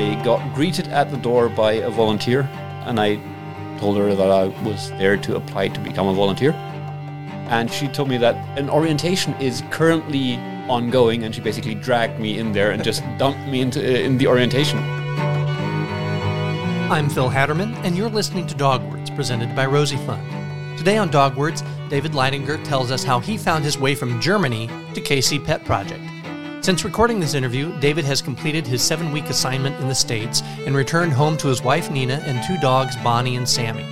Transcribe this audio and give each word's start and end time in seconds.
I 0.00 0.14
got 0.24 0.54
greeted 0.54 0.88
at 0.88 1.10
the 1.10 1.18
door 1.18 1.50
by 1.50 1.72
a 1.72 1.90
volunteer, 1.90 2.48
and 2.86 2.98
I 2.98 3.16
told 3.78 3.98
her 3.98 4.14
that 4.14 4.30
I 4.30 4.44
was 4.66 4.88
there 4.92 5.18
to 5.18 5.36
apply 5.36 5.68
to 5.68 5.80
become 5.80 6.06
a 6.06 6.14
volunteer. 6.14 6.52
And 7.52 7.70
she 7.70 7.86
told 7.86 8.08
me 8.08 8.16
that 8.16 8.34
an 8.58 8.70
orientation 8.70 9.34
is 9.34 9.62
currently 9.70 10.36
ongoing, 10.70 11.24
and 11.24 11.34
she 11.34 11.42
basically 11.42 11.74
dragged 11.74 12.18
me 12.18 12.38
in 12.38 12.52
there 12.52 12.70
and 12.70 12.82
just 12.82 13.02
dumped 13.18 13.46
me 13.46 13.60
into 13.60 13.80
uh, 13.80 13.98
in 13.98 14.16
the 14.16 14.26
orientation. 14.26 14.78
I'm 16.90 17.10
Phil 17.10 17.28
Hatterman, 17.28 17.74
and 17.84 17.94
you're 17.94 18.08
listening 18.08 18.46
to 18.46 18.54
Dogwords, 18.54 19.10
presented 19.14 19.54
by 19.54 19.66
Rosie 19.66 19.98
Fund. 20.06 20.78
Today 20.78 20.96
on 20.96 21.10
Dogwords, 21.10 21.62
David 21.90 22.12
Leidinger 22.12 22.64
tells 22.64 22.90
us 22.90 23.04
how 23.04 23.20
he 23.20 23.36
found 23.36 23.64
his 23.64 23.76
way 23.76 23.94
from 23.94 24.18
Germany 24.18 24.66
to 24.94 25.00
KC 25.02 25.44
Pet 25.44 25.62
Project. 25.66 26.02
Since 26.62 26.84
recording 26.84 27.18
this 27.18 27.32
interview, 27.32 27.72
David 27.80 28.04
has 28.04 28.20
completed 28.20 28.66
his 28.66 28.82
seven 28.82 29.12
week 29.12 29.30
assignment 29.30 29.80
in 29.80 29.88
the 29.88 29.94
States 29.94 30.42
and 30.66 30.76
returned 30.76 31.10
home 31.10 31.38
to 31.38 31.48
his 31.48 31.62
wife 31.62 31.90
Nina 31.90 32.22
and 32.26 32.46
two 32.46 32.58
dogs, 32.58 32.96
Bonnie 32.96 33.36
and 33.36 33.48
Sammy. 33.48 33.86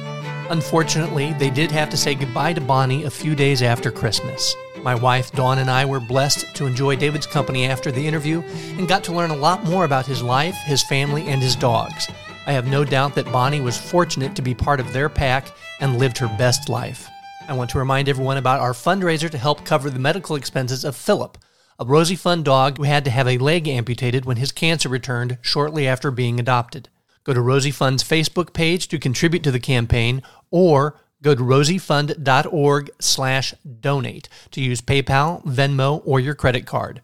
Unfortunately, 0.51 1.33
they 1.39 1.49
did 1.49 1.71
have 1.71 1.89
to 1.89 1.97
say 1.97 2.15
goodbye 2.15 2.53
to 2.53 2.61
Bonnie 2.61 3.05
a 3.05 3.11
few 3.11 3.35
days 3.35 3.63
after 3.63 3.91
Christmas. 3.91 4.55
My 4.83 4.95
wife 4.95 5.33
Dawn 5.33 5.61
and 5.61 5.71
I 5.71 5.87
were 5.87 5.99
blessed 5.99 6.55
to 6.57 6.67
enjoy 6.67 6.97
David's 6.97 7.27
company 7.27 7.65
after 7.65 7.91
the 7.91 8.07
interview 8.07 8.43
and 8.77 8.87
got 8.87 9.03
to 9.05 9.15
learn 9.15 9.31
a 9.31 9.37
lot 9.37 9.65
more 9.65 9.87
about 9.87 10.05
his 10.05 10.23
life, 10.23 10.57
his 10.67 10.83
family, 10.83 11.27
and 11.29 11.41
his 11.41 11.57
dogs. 11.57 12.07
I 12.47 12.53
have 12.53 12.67
no 12.67 12.85
doubt 12.85 13.15
that 13.15 13.33
Bonnie 13.33 13.63
was 13.63 13.79
fortunate 13.79 14.37
to 14.37 14.43
be 14.43 14.55
part 14.55 14.79
of 14.79 14.93
their 14.93 15.09
pack 15.09 15.53
and 15.81 15.99
lived 15.99 16.19
her 16.19 16.29
best 16.37 16.69
life. 16.69 17.09
I 17.49 17.55
want 17.55 17.71
to 17.71 17.79
remind 17.79 18.11
everyone 18.11 18.37
about 18.37 18.61
our 18.61 18.75
fundraiser 18.75 19.31
to 19.31 19.39
help 19.39 19.65
cover 19.65 19.89
the 19.89 19.99
medical 19.99 20.37
expenses 20.37 20.85
of 20.85 20.95
Phillip, 20.95 21.39
a 21.79 21.85
Rosie 21.85 22.17
Fund 22.17 22.45
dog 22.45 22.77
who 22.77 22.83
had 22.83 23.05
to 23.05 23.11
have 23.11 23.29
a 23.29 23.39
leg 23.39 23.69
amputated 23.69 24.25
when 24.25 24.37
his 24.37 24.51
cancer 24.51 24.89
returned 24.89 25.39
shortly 25.41 25.87
after 25.87 26.11
being 26.11 26.41
adopted. 26.41 26.89
Go 27.23 27.33
to 27.33 27.41
Rosie 27.41 27.71
Fund's 27.71 28.03
Facebook 28.03 28.53
page 28.53 28.89
to 28.89 28.99
contribute 28.99 29.45
to 29.45 29.53
the 29.53 29.61
campaign 29.61 30.23
or 30.51 30.99
go 31.23 31.35
to 31.35 31.43
rosiefund.org 31.43 32.91
slash 33.01 33.55
donate 33.81 34.29
to 34.51 34.61
use 34.61 34.81
PayPal, 34.81 35.45
Venmo, 35.45 36.03
or 36.05 36.19
your 36.19 36.35
credit 36.35 36.67
card. 36.67 37.01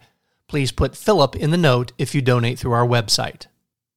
Please 0.48 0.72
put 0.72 0.97
Phillip 0.97 1.36
in 1.36 1.50
the 1.50 1.56
note 1.56 1.92
if 1.98 2.14
you 2.14 2.20
donate 2.20 2.58
through 2.58 2.72
our 2.72 2.86
website. 2.86 3.47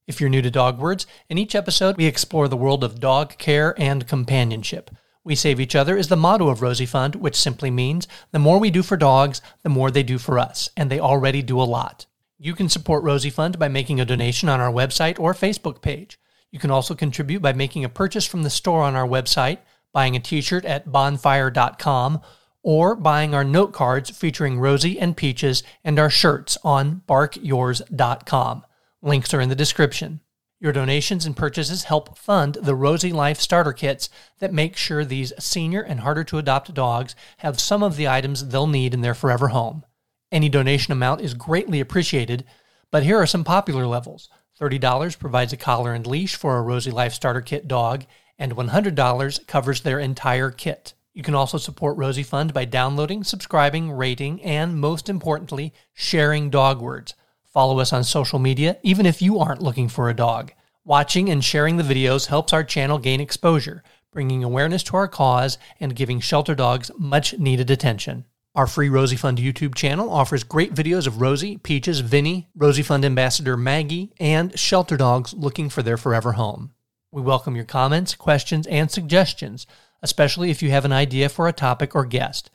If 0.05 0.21
you're 0.21 0.29
new 0.29 0.41
to 0.41 0.51
Dog 0.51 0.77
Words, 0.77 1.07
in 1.27 1.37
each 1.37 1.55
episode 1.55 1.97
we 1.97 2.05
explore 2.05 2.47
the 2.47 2.55
world 2.55 2.83
of 2.83 2.99
dog 2.99 3.37
care 3.37 3.73
and 3.79 4.07
companionship. 4.07 4.91
We 5.27 5.35
save 5.35 5.59
each 5.59 5.75
other 5.75 5.97
is 5.97 6.07
the 6.07 6.15
motto 6.15 6.47
of 6.47 6.61
Rosie 6.61 6.85
Fund, 6.85 7.15
which 7.15 7.35
simply 7.35 7.69
means 7.69 8.07
the 8.31 8.39
more 8.39 8.61
we 8.61 8.71
do 8.71 8.81
for 8.81 8.95
dogs, 8.95 9.41
the 9.61 9.67
more 9.67 9.91
they 9.91 10.01
do 10.01 10.17
for 10.17 10.39
us, 10.39 10.69
and 10.77 10.89
they 10.89 11.01
already 11.01 11.41
do 11.41 11.59
a 11.59 11.67
lot. 11.67 12.05
You 12.39 12.55
can 12.55 12.69
support 12.69 13.03
Rosie 13.03 13.29
Fund 13.29 13.59
by 13.59 13.67
making 13.67 13.99
a 13.99 14.05
donation 14.05 14.47
on 14.47 14.61
our 14.61 14.71
website 14.71 15.19
or 15.19 15.33
Facebook 15.33 15.81
page. 15.81 16.17
You 16.49 16.59
can 16.59 16.71
also 16.71 16.95
contribute 16.95 17.41
by 17.41 17.51
making 17.51 17.83
a 17.83 17.89
purchase 17.89 18.25
from 18.25 18.43
the 18.43 18.49
store 18.49 18.83
on 18.83 18.95
our 18.95 19.05
website, 19.05 19.57
buying 19.91 20.15
a 20.15 20.21
t 20.21 20.39
shirt 20.39 20.63
at 20.63 20.93
bonfire.com, 20.93 22.21
or 22.63 22.95
buying 22.95 23.35
our 23.35 23.43
note 23.43 23.73
cards 23.73 24.09
featuring 24.09 24.61
Rosie 24.61 24.97
and 24.97 25.17
Peaches 25.17 25.61
and 25.83 25.99
our 25.99 26.09
shirts 26.09 26.57
on 26.63 27.01
barkyours.com. 27.05 28.63
Links 29.01 29.33
are 29.33 29.41
in 29.41 29.49
the 29.49 29.55
description. 29.55 30.21
Your 30.59 30.71
donations 30.71 31.27
and 31.27 31.37
purchases 31.37 31.83
help 31.83 32.17
fund 32.17 32.55
the 32.55 32.73
Rosie 32.73 33.13
Life 33.13 33.39
starter 33.39 33.73
kits 33.73 34.09
that 34.39 34.51
make 34.51 34.75
sure 34.75 35.05
these 35.05 35.31
senior 35.37 35.81
and 35.81 35.99
harder 35.99 36.23
to 36.23 36.39
adopt 36.39 36.73
dogs 36.73 37.15
have 37.37 37.59
some 37.59 37.83
of 37.83 37.95
the 37.95 38.07
items 38.07 38.47
they'll 38.47 38.65
need 38.65 38.95
in 38.95 39.01
their 39.01 39.13
forever 39.13 39.49
home. 39.49 39.85
Any 40.31 40.49
donation 40.49 40.91
amount 40.91 41.21
is 41.21 41.35
greatly 41.35 41.79
appreciated, 41.79 42.43
but 42.91 43.03
here 43.03 43.17
are 43.17 43.27
some 43.27 43.43
popular 43.43 43.85
levels. 43.85 44.29
$30 44.59 45.19
provides 45.19 45.53
a 45.53 45.57
collar 45.57 45.93
and 45.93 46.07
leash 46.07 46.35
for 46.35 46.57
a 46.57 46.63
Rosie 46.63 46.89
Life 46.89 47.13
starter 47.13 47.41
kit 47.41 47.67
dog, 47.67 48.05
and 48.39 48.55
$100 48.55 49.45
covers 49.45 49.81
their 49.81 49.99
entire 49.99 50.49
kit. 50.49 50.95
You 51.13 51.21
can 51.21 51.35
also 51.35 51.59
support 51.59 51.97
Rosie 51.97 52.23
Fund 52.23 52.51
by 52.51 52.65
downloading, 52.65 53.23
subscribing, 53.23 53.91
rating, 53.91 54.41
and 54.41 54.79
most 54.79 55.07
importantly, 55.07 55.71
sharing 55.93 56.49
dog 56.49 56.81
words. 56.81 57.13
Follow 57.47 57.79
us 57.79 57.93
on 57.93 58.03
social 58.03 58.39
media, 58.39 58.77
even 58.83 59.05
if 59.05 59.21
you 59.21 59.39
aren't 59.39 59.61
looking 59.61 59.89
for 59.89 60.09
a 60.09 60.15
dog. 60.15 60.51
Watching 60.83 61.29
and 61.29 61.43
sharing 61.43 61.77
the 61.77 61.83
videos 61.83 62.27
helps 62.27 62.53
our 62.53 62.63
channel 62.63 62.99
gain 62.99 63.19
exposure, 63.19 63.83
bringing 64.11 64.43
awareness 64.43 64.83
to 64.83 64.97
our 64.97 65.07
cause 65.07 65.57
and 65.79 65.95
giving 65.95 66.19
shelter 66.19 66.55
dogs 66.55 66.91
much 66.97 67.37
needed 67.37 67.69
attention. 67.69 68.25
Our 68.55 68.67
free 68.67 68.89
Rosie 68.89 69.15
Fund 69.15 69.37
YouTube 69.37 69.75
channel 69.75 70.09
offers 70.09 70.43
great 70.43 70.73
videos 70.73 71.05
of 71.05 71.21
Rosie, 71.21 71.57
Peaches, 71.57 71.99
Vinny, 71.99 72.47
Rosie 72.55 72.81
Fund 72.81 73.05
ambassador 73.05 73.55
Maggie, 73.55 74.11
and 74.19 74.57
shelter 74.57 74.97
dogs 74.97 75.33
looking 75.33 75.69
for 75.69 75.83
their 75.83 75.97
forever 75.97 76.31
home. 76.31 76.71
We 77.11 77.21
welcome 77.21 77.55
your 77.55 77.65
comments, 77.65 78.15
questions, 78.15 78.65
and 78.67 78.89
suggestions, 78.89 79.67
especially 80.01 80.49
if 80.49 80.63
you 80.63 80.71
have 80.71 80.85
an 80.85 80.91
idea 80.91 81.29
for 81.29 81.47
a 81.47 81.53
topic 81.53 81.95
or 81.95 82.05
guest. 82.05 82.49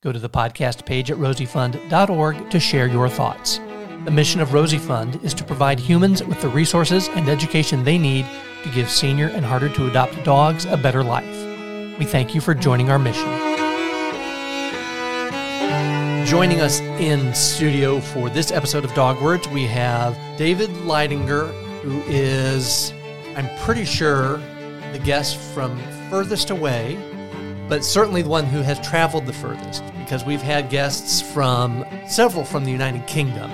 Go 0.00 0.12
to 0.12 0.18
the 0.18 0.30
podcast 0.30 0.86
page 0.86 1.10
at 1.10 1.16
rosiefund.org 1.18 2.50
to 2.50 2.60
share 2.60 2.86
your 2.86 3.08
thoughts. 3.08 3.58
The 4.04 4.12
mission 4.12 4.40
of 4.40 4.54
Rosie 4.54 4.78
Fund 4.78 5.18
is 5.24 5.34
to 5.34 5.44
provide 5.44 5.80
humans 5.80 6.22
with 6.22 6.40
the 6.40 6.48
resources 6.48 7.08
and 7.08 7.28
education 7.28 7.82
they 7.82 7.98
need 7.98 8.26
to 8.62 8.70
give 8.70 8.88
senior 8.88 9.26
and 9.26 9.44
harder 9.44 9.68
to 9.70 9.88
adopt 9.88 10.22
dogs 10.24 10.66
a 10.66 10.76
better 10.76 11.02
life. 11.02 11.26
We 11.98 12.04
thank 12.04 12.32
you 12.32 12.40
for 12.40 12.54
joining 12.54 12.90
our 12.90 12.98
mission. 12.98 13.28
Joining 16.26 16.60
us 16.60 16.80
in 16.80 17.34
studio 17.34 17.98
for 18.00 18.30
this 18.30 18.52
episode 18.52 18.84
of 18.84 18.94
Dog 18.94 19.20
Words, 19.20 19.48
we 19.48 19.64
have 19.64 20.16
David 20.38 20.70
Leidinger, 20.70 21.50
who 21.82 22.00
is, 22.06 22.92
I'm 23.36 23.48
pretty 23.58 23.84
sure, 23.84 24.38
the 24.92 25.00
guest 25.02 25.36
from 25.36 25.76
furthest 26.08 26.50
away, 26.50 26.96
but 27.68 27.84
certainly 27.84 28.22
the 28.22 28.28
one 28.30 28.46
who 28.46 28.62
has 28.62 28.78
traveled 28.80 29.26
the 29.26 29.32
furthest 29.32 29.82
because 29.98 30.24
we've 30.24 30.40
had 30.40 30.70
guests 30.70 31.20
from 31.20 31.84
several 32.06 32.44
from 32.44 32.64
the 32.64 32.70
United 32.70 33.04
Kingdom 33.06 33.50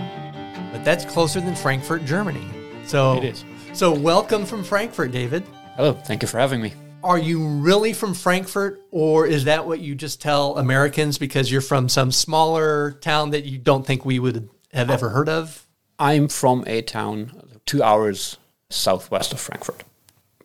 but 0.75 0.85
that's 0.85 1.05
closer 1.05 1.41
than 1.41 1.55
Frankfurt, 1.55 2.05
Germany. 2.05 2.45
So 2.85 3.17
It 3.19 3.23
is. 3.23 3.45
So 3.75 3.93
welcome 3.93 4.45
from 4.45 4.65
Frankfurt, 4.65 5.13
David. 5.13 5.45
Hello, 5.77 5.93
thank 5.93 6.21
you 6.21 6.27
for 6.27 6.39
having 6.39 6.61
me. 6.61 6.73
Are 7.05 7.17
you 7.17 7.47
really 7.47 7.93
from 7.93 8.13
Frankfurt, 8.13 8.83
or 8.91 9.25
is 9.25 9.45
that 9.45 9.69
what 9.69 9.79
you 9.79 9.95
just 9.95 10.21
tell 10.21 10.59
Americans 10.59 11.17
because 11.17 11.53
you're 11.53 11.61
from 11.61 11.89
some 11.89 12.11
smaller 12.11 12.99
town 13.03 13.31
that 13.31 13.45
you 13.45 13.57
don't 13.57 13.87
think 13.87 14.05
we 14.05 14.19
would 14.19 14.49
have 14.73 14.91
ever 14.91 15.11
heard 15.11 15.29
of? 15.29 15.65
I'm 16.01 16.27
from 16.27 16.65
a 16.67 16.83
town 16.83 17.61
two 17.67 17.81
hours 17.81 18.39
southwest 18.69 19.33
of 19.33 19.39
Frankfurt, 19.39 19.85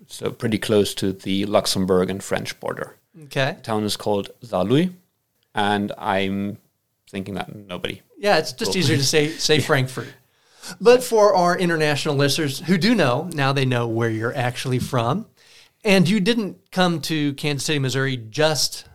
so 0.05 0.29
pretty 0.29 0.59
close 0.59 0.93
to 0.95 1.11
the 1.11 1.47
Luxembourg 1.47 2.11
and 2.11 2.23
French 2.23 2.59
border. 2.59 2.97
Okay. 3.23 3.53
The 3.55 3.63
town 3.63 3.83
is 3.83 3.97
called 3.97 4.29
Saarlouis, 4.43 4.93
and 5.55 5.91
I'm 5.97 6.59
thinking 7.09 7.33
that 7.33 7.55
nobody. 7.55 8.03
Yeah, 8.19 8.37
it's 8.37 8.53
just 8.53 8.75
easier 8.75 8.97
to 8.97 9.03
say 9.15 9.29
say 9.29 9.59
Frankfurt. 9.59 10.09
But 10.79 11.03
for 11.03 11.35
our 11.35 11.57
international 11.57 12.15
listeners 12.15 12.59
who 12.59 12.77
do 12.77 12.95
know, 12.95 13.29
now 13.33 13.53
they 13.53 13.65
know 13.65 13.87
where 13.87 14.09
you're 14.09 14.35
actually 14.35 14.79
from. 14.79 15.25
And 15.83 16.09
you 16.09 16.19
didn't 16.19 16.71
come 16.71 17.01
to 17.01 17.33
Kansas 17.35 17.65
City, 17.65 17.79
Missouri 17.79 18.17
just 18.17 18.85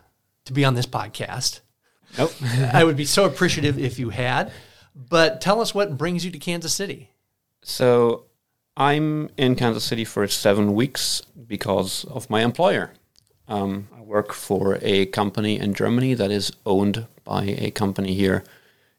to 0.45 0.53
be 0.53 0.63
on 0.63 0.75
this 0.75 0.85
podcast. 0.85 1.61
Nope. 2.17 2.31
I 2.73 2.83
would 2.83 2.95
be 2.95 3.05
so 3.05 3.25
appreciative 3.25 3.79
if 3.79 3.97
you 3.97 4.09
had. 4.09 4.51
But 4.95 5.41
tell 5.41 5.59
us 5.61 5.75
what 5.75 5.97
brings 5.97 6.23
you 6.23 6.31
to 6.31 6.39
Kansas 6.39 6.73
City. 6.73 7.09
So 7.63 8.25
I'm 8.77 9.29
in 9.37 9.55
Kansas 9.55 9.83
City 9.83 10.05
for 10.05 10.27
seven 10.27 10.73
weeks 10.73 11.21
because 11.47 12.05
of 12.05 12.29
my 12.29 12.43
employer. 12.43 12.93
Um, 13.47 13.89
I 13.95 14.01
work 14.01 14.33
for 14.33 14.79
a 14.81 15.07
company 15.07 15.59
in 15.59 15.73
Germany 15.73 16.13
that 16.13 16.31
is 16.31 16.51
owned 16.65 17.07
by 17.23 17.43
a 17.43 17.71
company 17.71 18.13
here 18.13 18.43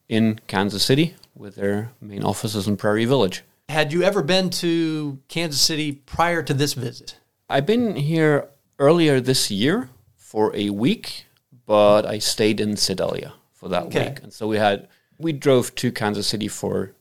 in 0.08 0.40
Kansas 0.46 0.84
City 0.84 1.14
with 1.36 1.56
their 1.56 1.92
main 2.00 2.24
offices 2.24 2.66
in 2.66 2.76
Prairie 2.76 3.04
Village. 3.04 3.42
Had 3.68 3.92
you 3.92 4.02
ever 4.02 4.22
been 4.22 4.50
to 4.50 5.18
Kansas 5.28 5.60
City 5.60 5.92
prior 5.92 6.42
to 6.42 6.54
this 6.54 6.74
visit? 6.74 7.18
I've 7.48 7.66
been 7.66 7.96
here 7.96 8.48
earlier 8.78 9.20
this 9.20 9.50
year 9.50 9.90
for 10.16 10.54
a 10.54 10.70
week, 10.70 11.26
but 11.66 12.06
I 12.06 12.18
stayed 12.18 12.60
in 12.60 12.76
Sedalia 12.76 13.34
for 13.52 13.68
that 13.68 13.84
Okay. 13.84 14.10
week. 14.10 14.22
And 14.22 14.32
so 14.32 14.46
we 14.46 14.56
had 14.56 14.88
we 15.18 15.32
drove 15.32 15.74
to 15.76 15.90
Kansas 15.90 16.26
City 16.26 16.48
for 16.48 16.92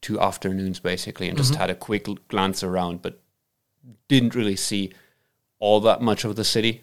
two 0.00 0.20
afternoons 0.20 0.80
basically 0.80 1.28
and 1.28 1.36
just 1.36 1.52
mm-hmm. 1.52 1.60
had 1.60 1.70
a 1.70 1.74
quick 1.74 2.08
glance 2.28 2.62
around, 2.62 3.02
but 3.02 3.20
didn't 4.08 4.34
really 4.34 4.56
see 4.56 4.92
all 5.58 5.80
that 5.80 6.00
much 6.00 6.24
of 6.24 6.36
the 6.36 6.44
city 6.44 6.82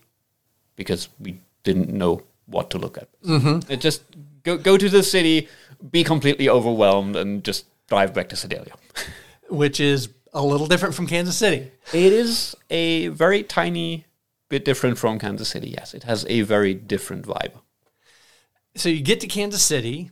because 0.76 1.10
we 1.20 1.40
didn't 1.64 1.90
know 1.90 2.22
what 2.48 2.70
to 2.72 2.78
look 2.78 2.98
at. 2.98 3.10
Mm-hmm. 3.22 3.72
It 3.72 3.82
just 3.82 4.04
go 4.44 4.58
go 4.58 4.78
to 4.78 4.90
the 4.90 5.04
city, 5.04 5.48
be 5.92 6.04
completely 6.04 6.50
overwhelmed, 6.50 7.16
and 7.16 7.44
just 7.44 7.66
drive 7.88 8.14
back 8.14 8.30
to 8.30 8.36
Sedalia. 8.36 8.74
Which 9.50 9.80
is 9.80 10.10
a 10.34 10.44
little 10.44 10.68
different 10.68 10.96
from 10.96 11.08
Kansas 11.08 11.38
City. 11.38 11.72
It 11.94 12.14
is 12.14 12.56
a 12.70 13.08
very 13.10 13.44
tiny 13.44 14.06
bit 14.50 14.66
different 14.66 14.98
from 14.98 15.20
Kansas 15.20 15.50
City. 15.50 15.70
Yes, 15.70 15.94
it 15.94 16.04
has 16.04 16.26
a 16.30 16.42
very 16.42 16.74
different 16.74 17.26
vibe. 17.26 17.54
So 18.76 18.90
you 18.90 19.02
get 19.02 19.20
to 19.22 19.28
Kansas 19.28 19.64
City 19.64 20.12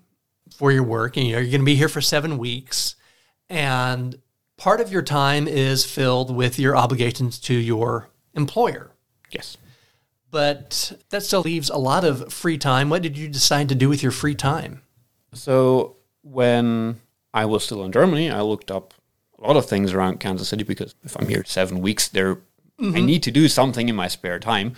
for 0.58 0.72
your 0.72 0.84
work, 0.84 1.18
and 1.18 1.26
you 1.26 1.34
know, 1.34 1.40
you're 1.40 1.52
going 1.52 1.62
to 1.62 1.66
be 1.66 1.76
here 1.76 1.90
for 1.90 2.02
seven 2.02 2.38
weeks. 2.38 2.96
And 3.50 4.20
part 4.58 4.82
of 4.82 4.92
your 4.92 5.02
time 5.02 5.48
is 5.48 5.86
filled 5.86 6.36
with 6.36 6.58
your 6.58 6.76
obligations 6.76 7.40
to 7.42 7.54
your 7.54 8.10
employer. 8.34 8.92
Yes. 9.30 9.58
But 10.36 10.92
that 11.12 11.24
still 11.24 11.44
leaves 11.44 11.70
a 11.70 11.78
lot 11.78 12.04
of 12.04 12.34
free 12.34 12.58
time. 12.58 12.90
What 12.90 13.02
did 13.02 13.18
you 13.18 13.30
decide 13.30 13.70
to 13.70 13.76
do 13.76 13.88
with 13.88 14.04
your 14.04 14.12
free 14.12 14.36
time? 14.36 14.82
So 15.32 15.96
when 16.24 17.00
I 17.34 17.46
was 17.46 17.64
still 17.64 17.86
in 17.86 17.94
Germany, 17.94 18.30
I 18.30 18.42
looked 18.42 18.70
up 18.70 18.94
a 19.40 19.48
lot 19.48 19.56
of 19.56 19.66
things 19.66 19.94
around 19.94 20.20
Kansas 20.20 20.50
City 20.50 20.66
because 20.66 20.94
if 21.06 21.16
I'm 21.18 21.30
here 21.30 21.46
seven 21.46 21.80
weeks, 21.80 22.10
there 22.10 22.40
I 22.78 23.00
need 23.00 23.24
to 23.24 23.32
do 23.32 23.48
something 23.48 23.88
in 23.88 23.96
my 23.96 24.10
spare 24.10 24.38
time. 24.40 24.74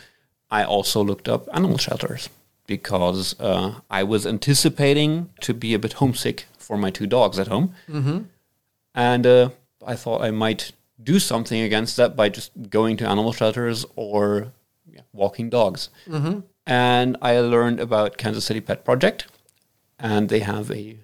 I 0.51 0.63
also 0.63 1.04
looked 1.04 1.27
up 1.27 1.50
animal 1.51 1.80
shelters 1.80 2.30
because 2.68 3.36
uh, 3.39 3.80
I 3.89 4.04
was 4.04 4.27
anticipating 4.27 5.31
to 5.42 5.56
be 5.56 5.74
a 5.74 5.80
bit 5.80 5.94
homesick 5.94 6.45
for 6.59 6.77
my 6.77 6.92
two 6.92 7.07
dogs 7.07 7.39
at 7.39 7.48
home, 7.48 7.74
and 8.94 9.25
uh, 9.25 9.50
I 9.83 9.95
thought 9.95 10.21
I 10.21 10.30
might 10.30 10.71
do 11.04 11.18
something 11.18 11.62
against 11.62 11.98
that 11.98 12.15
by 12.15 12.30
just 12.30 12.51
going 12.69 12.95
to 12.98 13.09
animal 13.09 13.33
shelters 13.33 13.88
or 13.95 14.51
walking 15.13 15.49
dogs. 15.49 15.89
Mm-hmm. 16.07 16.41
And 16.65 17.17
I 17.21 17.39
learned 17.39 17.79
about 17.79 18.17
Kansas 18.17 18.45
City 18.45 18.61
Pet 18.61 18.83
Project, 18.83 19.27
and 19.97 20.29
they 20.29 20.39
have 20.39 20.69
a 20.71 20.97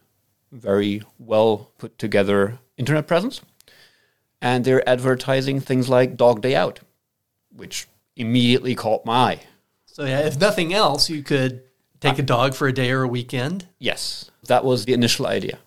very 0.51 1.01
well 1.17 1.71
put 1.77 1.97
together 1.97 2.59
internet 2.77 3.07
presence. 3.07 3.41
And 4.41 4.65
they're 4.65 4.87
advertising 4.87 5.61
things 5.61 5.87
like 5.87 6.17
Dog 6.17 6.41
Day 6.41 6.53
Out, 6.55 6.81
which 7.55 7.87
immediately 8.15 8.75
caught 8.75 9.05
my 9.05 9.13
eye. 9.13 9.39
So, 9.85 10.03
yeah, 10.05 10.19
if 10.19 10.39
nothing 10.39 10.73
else, 10.73 11.09
you 11.09 11.23
could 11.23 11.63
take 12.01 12.19
a 12.19 12.23
dog 12.23 12.53
for 12.53 12.67
a 12.67 12.73
day 12.73 12.91
or 12.91 13.03
a 13.03 13.07
weekend. 13.07 13.67
Yes, 13.79 14.31
that 14.47 14.65
was 14.65 14.85
the 14.85 14.93
initial 14.93 15.25
idea. 15.27 15.59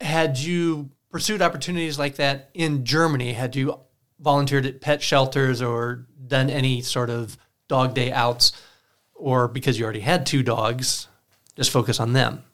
Had 0.00 0.38
you 0.38 0.90
pursued 1.10 1.42
opportunities 1.42 1.98
like 1.98 2.16
that 2.16 2.50
in 2.54 2.84
Germany? 2.84 3.34
Had 3.34 3.54
you 3.54 3.78
volunteered 4.18 4.66
at 4.66 4.80
pet 4.80 5.02
shelters 5.02 5.62
or 5.62 6.06
done 6.26 6.50
any 6.50 6.82
sort 6.82 7.10
of 7.10 7.36
dog 7.70 7.94
day 7.94 8.12
outs? 8.12 8.52
Or 9.14 9.48
because 9.48 9.78
you 9.78 9.84
already 9.84 10.00
had 10.00 10.26
two 10.26 10.42
dogs, 10.42 11.08
just 11.56 11.70
focus 11.70 12.00
on 12.00 12.12
them? 12.12 12.44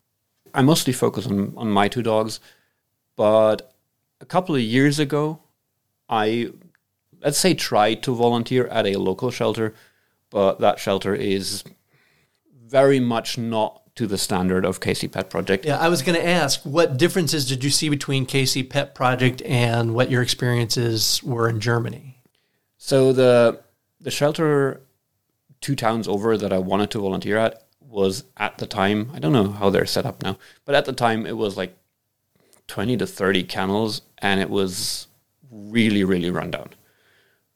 I 0.55 0.63
mostly 0.63 0.93
focus 0.93 1.27
on, 1.27 1.53
on 1.57 1.71
my 1.71 1.89
two 1.89 2.03
dogs, 2.03 2.41
but 3.17 3.75
a 4.21 4.27
couple 4.27 4.55
of 4.55 4.61
years 4.61 4.99
ago, 4.99 5.41
I 6.09 6.51
let's 7.23 7.39
say 7.39 7.55
tried 7.55 8.03
to 8.05 8.15
volunteer 8.15 8.67
at 8.69 8.87
a 8.87 8.97
local 8.97 9.31
shelter, 9.31 9.75
but 10.31 10.61
that 10.61 10.79
shelter 10.79 11.15
is 11.15 11.65
very 12.65 13.01
much 13.01 13.39
not 13.39 13.83
to 13.97 14.07
the 14.07 14.19
standard 14.19 14.65
of 14.65 14.81
KC 14.81 15.11
Pet 15.11 15.31
Project. 15.31 15.65
Yeah, 15.65 15.79
I 15.79 15.89
was 15.89 16.03
going 16.03 16.19
to 16.19 16.27
ask, 16.27 16.61
what 16.63 16.99
differences 16.99 17.49
did 17.49 17.65
you 17.65 17.71
see 17.71 17.89
between 17.89 18.27
KC 18.27 18.69
Pet 18.69 18.95
Project 18.95 19.41
and 19.43 19.95
what 19.95 20.11
your 20.11 20.23
experiences 20.23 21.23
were 21.23 21.49
in 21.49 21.61
Germany? 21.61 22.21
So 22.77 23.13
the 23.13 23.63
the 24.01 24.11
shelter 24.11 24.83
two 25.61 25.77
towns 25.77 26.09
over 26.09 26.37
that 26.37 26.53
I 26.53 26.59
wanted 26.59 26.91
to 26.93 27.01
volunteer 27.01 27.37
at 27.39 27.63
was 27.81 28.25
at 28.37 28.59
the 28.59 28.67
time 28.67 29.11
I 29.15 29.19
don't 29.19 29.33
know 29.33 29.51
how 29.51 29.71
they're 29.71 29.87
set 29.87 30.07
up 30.07 30.23
now, 30.23 30.39
but 30.65 30.75
at 30.75 30.85
the 30.85 30.93
time 30.93 31.27
it 31.27 31.37
was 31.37 31.57
like 31.57 31.77
twenty 32.67 32.97
to 32.97 33.07
thirty 33.07 33.43
kennels, 33.43 34.03
and 34.19 34.41
it 34.41 34.51
was 34.51 35.07
really 35.51 36.05
really 36.05 36.31
run 36.31 36.51
down. 36.51 36.71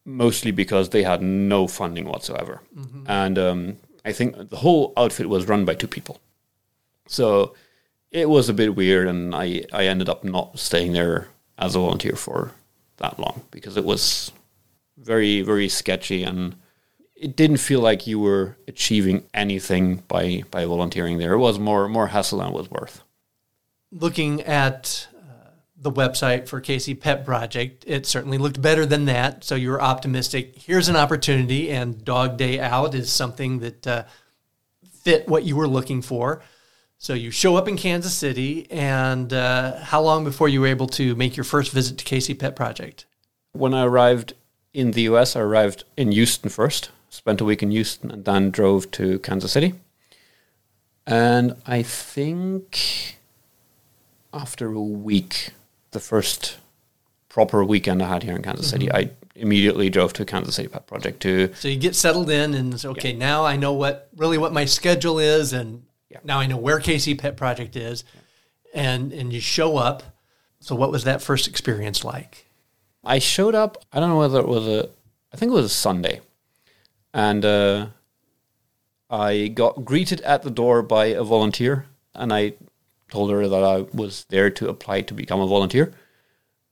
Mostly 0.04 0.50
because 0.50 0.88
they 0.88 1.02
had 1.02 1.22
no 1.22 1.66
funding 1.66 2.06
whatsoever, 2.06 2.62
and 3.06 3.38
um, 3.38 3.76
I 4.04 4.12
think 4.12 4.48
the 4.48 4.56
whole 4.56 4.92
outfit 4.96 5.28
was 5.28 5.46
run 5.46 5.64
by 5.64 5.74
two 5.74 5.86
people. 5.86 6.20
So 7.06 7.54
it 8.10 8.28
was 8.28 8.48
a 8.48 8.54
bit 8.54 8.74
weird, 8.74 9.08
and 9.08 9.34
I 9.34 9.64
I 9.72 9.86
ended 9.86 10.08
up 10.08 10.24
not 10.24 10.58
staying 10.58 10.92
there 10.92 11.28
as 11.58 11.74
a 11.74 11.78
volunteer 11.78 12.16
for 12.16 12.52
that 12.96 13.18
long 13.18 13.42
because 13.50 13.76
it 13.76 13.84
was 13.84 14.32
very 14.96 15.42
very 15.42 15.68
sketchy 15.68 16.22
and 16.22 16.54
it 17.20 17.36
didn't 17.36 17.58
feel 17.58 17.80
like 17.80 18.06
you 18.06 18.18
were 18.18 18.56
achieving 18.66 19.24
anything 19.34 20.02
by 20.08 20.42
by 20.50 20.64
volunteering 20.64 21.18
there. 21.18 21.34
It 21.34 21.38
was 21.38 21.58
more 21.58 21.86
more 21.88 22.08
hassle 22.08 22.38
than 22.38 22.48
it 22.48 22.54
was 22.54 22.70
worth. 22.70 23.02
Looking 23.92 24.40
at 24.42 25.06
uh, 25.14 25.50
the 25.76 25.92
website 25.92 26.48
for 26.48 26.62
KC 26.62 26.98
Pet 26.98 27.26
Project, 27.26 27.84
it 27.86 28.06
certainly 28.06 28.38
looked 28.38 28.62
better 28.62 28.86
than 28.86 29.04
that. 29.04 29.44
So 29.44 29.54
you 29.54 29.68
were 29.70 29.82
optimistic. 29.82 30.56
Here's 30.56 30.88
an 30.88 30.96
opportunity, 30.96 31.70
and 31.70 32.02
Dog 32.02 32.38
Day 32.38 32.58
Out 32.58 32.94
is 32.94 33.12
something 33.12 33.58
that 33.58 33.86
uh, 33.86 34.04
fit 35.02 35.28
what 35.28 35.44
you 35.44 35.56
were 35.56 35.68
looking 35.68 36.00
for. 36.00 36.42
So 36.96 37.12
you 37.12 37.30
show 37.30 37.56
up 37.56 37.68
in 37.68 37.76
Kansas 37.76 38.14
City, 38.14 38.66
and 38.70 39.30
uh, 39.32 39.80
how 39.80 40.00
long 40.00 40.24
before 40.24 40.48
you 40.48 40.62
were 40.62 40.68
able 40.68 40.86
to 40.88 41.14
make 41.16 41.36
your 41.36 41.44
first 41.44 41.70
visit 41.70 41.98
to 41.98 42.04
KC 42.04 42.38
Pet 42.38 42.56
Project? 42.56 43.04
When 43.52 43.74
I 43.74 43.84
arrived 43.84 44.32
in 44.72 44.92
the 44.92 45.02
US, 45.02 45.36
I 45.36 45.40
arrived 45.40 45.84
in 45.96 46.12
Houston 46.12 46.48
first, 46.48 46.90
spent 47.10 47.40
a 47.40 47.44
week 47.44 47.62
in 47.62 47.70
Houston, 47.70 48.10
and 48.10 48.24
then 48.24 48.50
drove 48.50 48.90
to 48.92 49.18
Kansas 49.18 49.52
City. 49.52 49.74
And 51.06 51.56
I 51.66 51.82
think 51.82 53.16
after 54.32 54.72
a 54.72 54.80
week, 54.80 55.50
the 55.90 56.00
first 56.00 56.58
proper 57.28 57.64
weekend 57.64 58.02
I 58.02 58.08
had 58.08 58.22
here 58.22 58.34
in 58.34 58.42
Kansas 58.42 58.70
City, 58.70 58.86
mm-hmm. 58.86 58.96
I 58.96 59.10
immediately 59.34 59.90
drove 59.90 60.12
to 60.14 60.24
Kansas 60.24 60.54
City 60.54 60.68
Pet 60.68 60.86
Project 60.86 61.20
to 61.22 61.52
So 61.54 61.68
you 61.68 61.76
get 61.76 61.96
settled 61.96 62.30
in, 62.30 62.54
and 62.54 62.72
it's 62.72 62.84
okay. 62.84 63.12
Now 63.12 63.44
I 63.44 63.56
know 63.56 63.72
what 63.72 64.08
really 64.16 64.38
what 64.38 64.52
my 64.52 64.64
schedule 64.64 65.18
is, 65.18 65.52
and 65.52 65.84
now 66.24 66.38
I 66.38 66.46
know 66.46 66.56
where 66.56 66.78
KC 66.78 67.18
Pet 67.18 67.36
Project 67.36 67.76
is, 67.76 68.04
and 68.72 69.12
and 69.12 69.32
you 69.32 69.40
show 69.40 69.76
up. 69.76 70.02
So 70.60 70.74
what 70.74 70.92
was 70.92 71.04
that 71.04 71.22
first 71.22 71.48
experience 71.48 72.04
like? 72.04 72.46
I 73.02 73.18
showed 73.18 73.54
up. 73.54 73.78
I 73.92 74.00
don't 74.00 74.10
know 74.10 74.18
whether 74.18 74.40
it 74.40 74.48
was 74.48 74.68
a, 74.68 74.88
I 75.32 75.36
think 75.36 75.50
it 75.50 75.54
was 75.54 75.64
a 75.64 75.70
Sunday, 75.70 76.20
and 77.12 77.44
uh, 77.44 77.86
I 79.08 79.48
got 79.48 79.84
greeted 79.84 80.20
at 80.22 80.42
the 80.42 80.50
door 80.50 80.82
by 80.82 81.06
a 81.06 81.22
volunteer, 81.22 81.86
and 82.14 82.32
I 82.32 82.54
told 83.10 83.30
her 83.30 83.48
that 83.48 83.64
I 83.64 83.82
was 83.96 84.24
there 84.28 84.50
to 84.50 84.68
apply 84.68 85.02
to 85.02 85.14
become 85.14 85.40
a 85.40 85.46
volunteer, 85.46 85.92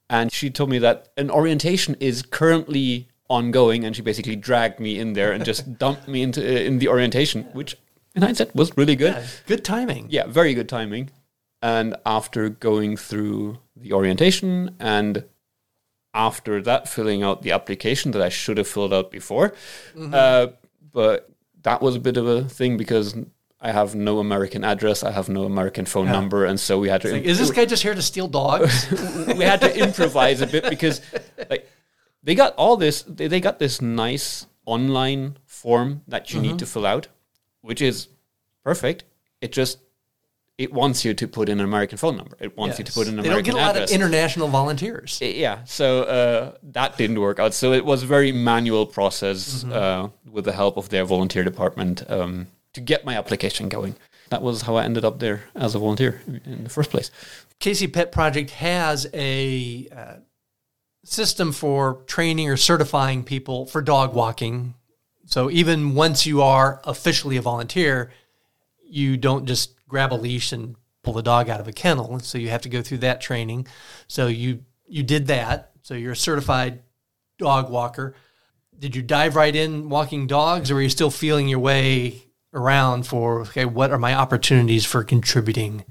and 0.09 0.33
she 0.33 0.51
told 0.51 0.71
me 0.71 0.79
that 0.79 1.09
an 1.17 1.31
orientation 1.31 1.97
is 2.01 2.23
currently 2.23 3.09
ongoing, 3.29 3.85
and 3.85 3.95
she 3.95 4.03
basically 4.03 4.37
dragged 4.37 4.81
me 4.81 4.99
in 4.99 5.13
there 5.13 5.33
and 5.33 5.45
just 5.45 5.79
dumped 5.79 6.09
me 6.09 6.23
into 6.23 6.41
uh, 6.41 6.61
in 6.61 6.79
the 6.79 6.89
orientation, 6.89 7.45
which 7.53 7.77
in 8.15 8.23
hindsight 8.23 8.55
was 8.55 8.77
really 8.77 8.97
good. 8.97 9.17
Good 9.47 9.65
timing. 9.65 10.07
Yeah, 10.11 10.27
very 10.27 10.55
good 10.55 10.69
timing. 10.69 11.11
And 11.61 11.97
after 12.07 12.49
going 12.49 12.97
through 12.97 13.59
the 13.77 13.93
orientation 13.93 14.77
and 14.79 15.25
after 16.19 16.61
that 16.63 16.89
filling 16.89 17.23
out 17.23 17.43
the 17.43 17.53
application 17.53 18.11
that 18.13 18.21
I 18.21 18.29
should 18.29 18.59
have 18.59 18.69
filled 18.69 18.93
out 18.93 19.11
before, 19.11 19.55
uh, 20.13 20.49
but 20.93 21.31
that 21.63 21.81
was 21.81 21.97
a 21.97 22.01
bit 22.01 22.17
of 22.17 22.27
a 22.27 22.43
thing 22.45 22.77
because 22.77 23.17
I 23.61 23.73
have 23.73 23.95
no 23.95 24.19
American 24.19 24.65
address, 24.65 25.03
I 25.03 25.13
have 25.13 25.29
no 25.29 25.45
American 25.45 25.87
phone 25.87 26.07
number, 26.07 26.45
and 26.45 26.59
so 26.59 26.79
we 26.79 26.89
had 26.89 27.01
to 27.03 27.13
Like, 27.13 27.25
is 27.25 27.39
this 27.39 27.51
guy 27.51 27.65
just 27.65 27.83
here 27.83 27.95
to 27.95 28.03
steal 28.03 28.29
dogs? 28.29 28.91
we 29.39 29.45
had 29.45 29.61
to 29.61 29.79
improvise 29.79 30.41
a 30.41 30.47
bit 30.47 30.69
because 30.69 31.01
like 31.49 31.71
they 32.23 32.35
got 32.35 32.55
all 32.57 32.77
this 32.77 33.03
they, 33.03 33.29
they 33.29 33.41
got 33.41 33.59
this 33.59 33.81
nice 33.81 34.47
online 34.67 35.39
form 35.47 36.03
that 36.09 36.35
you 36.35 36.41
need 36.41 36.59
to 36.59 36.67
fill 36.67 36.85
out 36.85 37.09
which 37.69 37.83
is 37.83 38.09
perfect. 38.65 39.05
It 39.41 39.53
just 39.53 39.79
it 40.59 40.73
wants 40.73 41.05
you 41.05 41.15
to 41.15 41.29
put 41.29 41.49
in 41.49 41.61
an 41.61 41.65
american 41.65 41.97
phone 41.97 42.17
number. 42.17 42.37
It 42.41 42.57
wants 42.57 42.79
you 42.79 42.85
to 42.85 42.93
put 42.93 43.07
in 43.07 43.15
an 43.15 43.23
they 43.23 43.31
don't 43.31 43.33
american 43.39 43.55
get 43.55 43.63
a 43.63 43.67
lot 43.67 43.77
address. 43.77 43.91
of 43.91 43.95
international 43.95 44.49
volunteers. 44.49 45.19
yeah 45.23 45.65
so 45.65 46.03
uh, 46.03 46.53
that 46.63 46.99
didn't 46.99 47.21
work 47.21 47.39
out. 47.39 47.55
So 47.55 47.73
it 47.73 47.85
was 47.85 48.03
a 48.03 48.07
very 48.07 48.33
manual 48.33 48.85
process 48.87 49.65
uh, 49.65 50.09
with 50.31 50.45
the 50.45 50.53
help 50.53 50.77
of 50.77 50.89
their 50.91 51.05
volunteer 51.05 51.45
department 51.45 52.09
um, 52.11 52.49
to 52.75 52.81
get 52.81 53.05
my 53.05 53.17
application 53.17 53.69
going. 53.69 53.95
That 54.31 54.43
was 54.43 54.63
how 54.63 54.77
i 54.77 54.85
ended 54.85 55.05
up 55.05 55.21
there 55.21 55.45
as 55.55 55.75
a 55.75 55.79
volunteer 55.79 56.21
in 56.27 56.65
the 56.65 56.71
first 56.71 56.91
place. 56.91 57.11
KC 57.61 57.93
Pet 57.93 58.13
Project 58.13 58.51
has 58.51 59.07
a 59.15 59.89
uh, 59.97 60.15
system 61.05 61.53
for 61.53 62.03
training 62.07 62.49
or 62.49 62.57
certifying 62.57 63.25
people 63.25 63.67
for 63.67 63.81
dog 63.81 64.15
walking. 64.15 64.75
So 65.25 65.51
even 65.51 65.95
once 65.95 66.27
you 66.27 66.43
are 66.43 66.81
officially 66.85 67.37
a 67.37 67.43
volunteer, 67.43 68.13
you 68.85 69.17
don't 69.17 69.47
just 69.47 69.73
grab 69.89 70.13
a 70.13 70.15
leash 70.17 70.53
and 70.53 70.77
pull 71.03 71.15
the 71.15 71.23
dog 71.23 71.49
out 71.49 71.61
of 71.61 71.67
a 71.69 71.73
kennel. 71.73 72.19
So 72.21 72.39
you 72.39 72.49
have 72.51 72.63
to 72.63 72.69
go 72.69 72.83
through 72.83 72.99
that 72.99 73.21
training. 73.21 73.67
So 74.07 74.27
you 74.27 74.65
you 74.87 75.03
did 75.03 75.27
that. 75.29 75.73
So 75.83 75.95
you're 75.95 76.13
a 76.13 76.17
certified 76.17 76.83
dog 77.39 77.71
walker. 77.71 78.15
Did 78.79 78.95
you 78.95 79.03
dive 79.03 79.35
right 79.37 79.55
in 79.57 79.89
walking 79.89 80.27
dogs, 80.27 80.71
or 80.71 80.75
were 80.77 80.83
you 80.83 80.89
still 80.89 81.11
feeling 81.11 81.49
your 81.49 81.59
way 81.59 82.25
around 82.55 83.07
for 83.07 83.41
okay, 83.43 83.65
what 83.65 83.91
are 83.91 83.99
my 83.99 84.15
opportunities 84.15 84.85
for 84.87 85.03
contributing? 85.05 85.85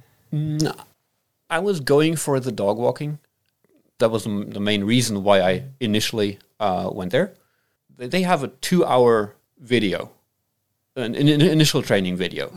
I 1.50 1.60
was 1.60 1.80
going 1.80 2.16
for 2.18 2.39
the 2.39 2.51
dog 2.51 2.77
walking. 2.77 3.20
That 4.00 4.10
was 4.12 4.25
the 4.25 4.60
main 4.60 4.84
reason 4.84 5.24
why 5.24 5.42
I 5.42 5.63
initially 5.80 6.39
uh, 6.60 6.89
went 6.94 7.12
there. 7.12 7.34
They- 7.98 8.22
have 8.24 8.44
a 8.44 8.50
two-hour 8.50 9.34
video, 9.60 10.12
an, 10.96 11.16
an 11.16 11.27
an 11.27 11.42
initial 11.42 11.82
training 11.82 12.16
video 12.18 12.50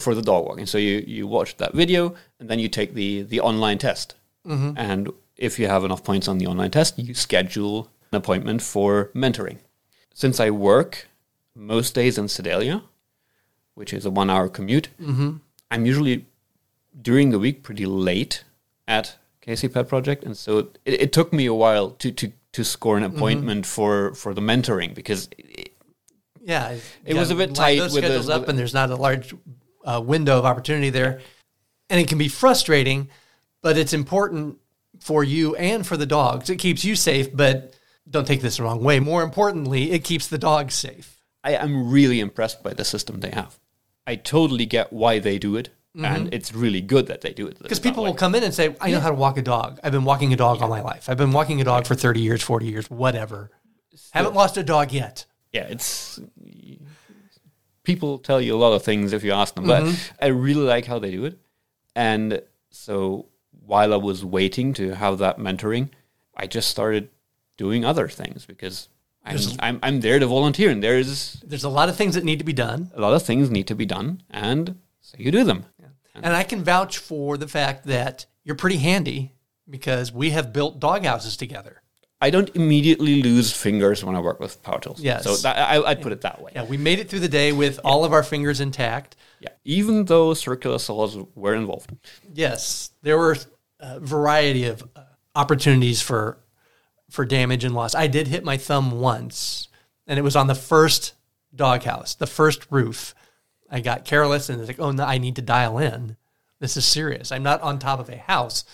for 0.00 0.14
the 0.14 0.22
dog 0.22 0.46
walking. 0.46 0.66
So 0.66 0.78
you 0.78 1.04
you 1.06 1.26
watch 1.26 1.56
that 1.56 1.74
video 1.74 2.14
and 2.38 2.48
then 2.48 2.58
you 2.58 2.68
take 2.68 2.94
the 2.94 3.22
the 3.22 3.40
online 3.40 3.78
test. 3.78 4.14
Mm-hmm. 4.46 4.72
And 4.76 5.12
if 5.36 5.58
you 5.58 5.68
have 5.68 5.84
enough 5.84 6.04
points 6.04 6.28
on 6.28 6.38
the 6.38 6.46
online 6.46 6.70
test, 6.70 6.98
you 6.98 7.14
schedule 7.14 7.90
an 8.12 8.16
appointment 8.16 8.62
for 8.62 9.10
mentoring. 9.14 9.58
Since 10.14 10.40
I 10.40 10.50
work 10.50 11.08
most 11.54 11.94
days 11.94 12.18
in 12.18 12.28
Sedalia, 12.28 12.82
which 13.74 13.92
is 13.92 14.04
a 14.06 14.10
one 14.10 14.30
hour 14.30 14.48
commute, 14.48 14.88
mm-hmm. 15.00 15.36
I'm 15.70 15.86
usually 15.86 16.26
during 17.00 17.30
the 17.30 17.38
week 17.38 17.62
pretty 17.62 17.86
late 17.86 18.44
at 18.86 19.16
KC 19.46 19.72
Pet 19.72 19.88
Project. 19.88 20.24
And 20.24 20.36
so 20.36 20.58
it, 20.58 20.78
it 20.84 21.12
took 21.12 21.32
me 21.32 21.46
a 21.46 21.54
while 21.54 21.90
to, 21.90 22.10
to, 22.10 22.32
to 22.52 22.64
score 22.64 22.96
an 22.96 23.04
mm-hmm. 23.04 23.16
appointment 23.16 23.66
for, 23.66 24.14
for 24.14 24.34
the 24.34 24.40
mentoring 24.40 24.94
because 24.94 25.28
it, 25.38 25.72
Yeah, 26.42 26.76
It 27.04 27.14
was 27.14 27.30
a 27.30 27.34
bit 27.34 27.54
tight 27.54 27.78
Those 27.78 27.94
with 27.94 28.04
the- 28.04 28.34
up, 28.34 28.48
and 28.48 28.58
there's 28.58 28.74
not 28.74 28.90
a 28.90 28.96
large 28.96 29.34
uh, 29.88 30.00
window 30.00 30.38
of 30.38 30.44
opportunity 30.44 30.90
there, 30.90 31.20
and 31.88 32.00
it 32.00 32.08
can 32.08 32.18
be 32.18 32.28
frustrating. 32.28 33.08
But 33.62 33.76
it's 33.76 33.92
important 33.92 34.58
for 35.00 35.24
you 35.24 35.56
and 35.56 35.86
for 35.86 35.96
the 35.96 36.06
dogs. 36.06 36.48
It 36.50 36.56
keeps 36.56 36.84
you 36.84 36.94
safe, 36.94 37.34
but 37.34 37.74
don't 38.08 38.26
take 38.26 38.40
this 38.40 38.58
the 38.58 38.62
wrong 38.62 38.84
way. 38.84 39.00
More 39.00 39.22
importantly, 39.22 39.90
it 39.90 40.04
keeps 40.04 40.28
the 40.28 40.38
dogs 40.38 40.74
safe. 40.74 41.20
I 41.42 41.54
am 41.54 41.90
really 41.90 42.20
impressed 42.20 42.62
by 42.62 42.74
the 42.74 42.84
system 42.84 43.20
they 43.20 43.30
have. 43.30 43.58
I 44.06 44.16
totally 44.16 44.66
get 44.66 44.92
why 44.92 45.18
they 45.18 45.38
do 45.38 45.56
it, 45.56 45.70
and 45.94 46.32
it's 46.32 46.54
really 46.54 46.80
good 46.80 47.06
that 47.08 47.20
they 47.22 47.32
do 47.32 47.46
it. 47.46 47.58
Because 47.60 47.80
people 47.80 48.04
will 48.04 48.14
come 48.14 48.34
in 48.34 48.44
and 48.44 48.54
say, 48.54 48.76
"I 48.80 48.90
know 48.90 49.00
how 49.00 49.10
to 49.10 49.14
walk 49.14 49.38
a 49.38 49.42
dog. 49.42 49.80
I've 49.82 49.92
been 49.92 50.04
walking 50.04 50.32
a 50.32 50.36
dog 50.36 50.62
all 50.62 50.68
my 50.68 50.82
life. 50.82 51.08
I've 51.08 51.16
been 51.16 51.32
walking 51.32 51.60
a 51.60 51.64
dog 51.64 51.86
for 51.86 51.94
thirty 51.94 52.20
years, 52.20 52.42
forty 52.42 52.66
years, 52.66 52.90
whatever. 52.90 53.50
Haven't 54.12 54.34
lost 54.34 54.56
a 54.56 54.62
dog 54.62 54.92
yet." 54.92 55.24
yeah, 55.52 55.66
it's 55.68 56.20
people 57.88 58.18
tell 58.18 58.38
you 58.38 58.54
a 58.54 58.60
lot 58.64 58.74
of 58.74 58.82
things 58.82 59.14
if 59.14 59.24
you 59.24 59.32
ask 59.32 59.54
them, 59.54 59.66
but 59.66 59.82
mm-hmm. 59.82 60.24
I 60.24 60.26
really 60.26 60.66
like 60.74 60.84
how 60.84 60.98
they 60.98 61.10
do 61.10 61.24
it. 61.24 61.38
And 61.96 62.42
so 62.68 63.30
while 63.50 63.94
I 63.94 63.96
was 63.96 64.22
waiting 64.22 64.74
to 64.74 64.94
have 64.94 65.16
that 65.18 65.38
mentoring, 65.38 65.88
I 66.36 66.46
just 66.46 66.68
started 66.68 67.08
doing 67.56 67.86
other 67.86 68.06
things 68.06 68.44
because 68.44 68.90
I'm, 69.24 69.38
I'm, 69.58 69.78
I'm 69.82 70.00
there 70.00 70.18
to 70.18 70.26
volunteer, 70.26 70.68
and 70.68 70.82
there's 70.82 71.40
There's 71.40 71.64
a 71.64 71.70
lot 71.70 71.88
of 71.88 71.96
things 71.96 72.14
that 72.14 72.24
need 72.24 72.40
to 72.40 72.44
be 72.44 72.52
done. 72.52 72.90
a 72.94 73.00
lot 73.00 73.14
of 73.14 73.22
things 73.22 73.50
need 73.50 73.68
to 73.68 73.74
be 73.74 73.86
done, 73.86 74.22
and 74.28 74.78
so 75.00 75.16
you 75.18 75.30
do 75.30 75.44
them. 75.44 75.64
And 76.14 76.34
I 76.34 76.44
can 76.44 76.62
vouch 76.64 76.98
for 76.98 77.38
the 77.38 77.48
fact 77.48 77.86
that 77.86 78.26
you're 78.44 78.56
pretty 78.56 78.78
handy 78.78 79.32
because 79.70 80.12
we 80.12 80.30
have 80.30 80.52
built 80.52 80.78
dog 80.78 81.04
houses 81.04 81.36
together. 81.36 81.80
I 82.20 82.30
don't 82.30 82.54
immediately 82.56 83.22
lose 83.22 83.52
fingers 83.52 84.04
when 84.04 84.16
I 84.16 84.20
work 84.20 84.40
with 84.40 84.62
power 84.62 84.80
tools. 84.80 85.00
Yes. 85.00 85.24
So 85.24 85.36
that, 85.36 85.56
I, 85.56 85.82
I'd 85.82 86.02
put 86.02 86.12
it 86.12 86.22
that 86.22 86.42
way. 86.42 86.50
Yeah, 86.54 86.64
we 86.64 86.76
made 86.76 86.98
it 86.98 87.08
through 87.08 87.20
the 87.20 87.28
day 87.28 87.52
with 87.52 87.78
all 87.84 88.04
of 88.04 88.12
our 88.12 88.24
fingers 88.24 88.60
intact. 88.60 89.14
Yeah. 89.40 89.50
Even 89.64 90.04
though 90.04 90.34
circular 90.34 90.78
saws 90.78 91.16
were 91.36 91.54
involved. 91.54 91.92
Yes, 92.34 92.90
there 93.02 93.16
were 93.16 93.36
a 93.78 94.00
variety 94.00 94.64
of 94.64 94.82
uh, 94.96 95.02
opportunities 95.36 96.02
for 96.02 96.38
for 97.08 97.24
damage 97.24 97.64
and 97.64 97.74
loss. 97.74 97.94
I 97.94 98.08
did 98.08 98.26
hit 98.26 98.44
my 98.44 98.56
thumb 98.56 99.00
once, 99.00 99.68
and 100.06 100.18
it 100.18 100.22
was 100.22 100.36
on 100.36 100.48
the 100.48 100.54
first 100.54 101.14
doghouse, 101.54 102.14
the 102.14 102.26
first 102.26 102.66
roof. 102.70 103.14
I 103.70 103.80
got 103.80 104.04
careless 104.04 104.48
and 104.48 104.60
it's 104.60 104.68
like, 104.68 104.80
oh 104.80 104.92
no, 104.92 105.04
I 105.04 105.18
need 105.18 105.36
to 105.36 105.42
dial 105.42 105.78
in. 105.78 106.16
This 106.58 106.76
is 106.76 106.84
serious. 106.84 107.30
I'm 107.30 107.42
not 107.42 107.60
on 107.60 107.78
top 107.78 108.00
of 108.00 108.08
a 108.08 108.16
house 108.16 108.64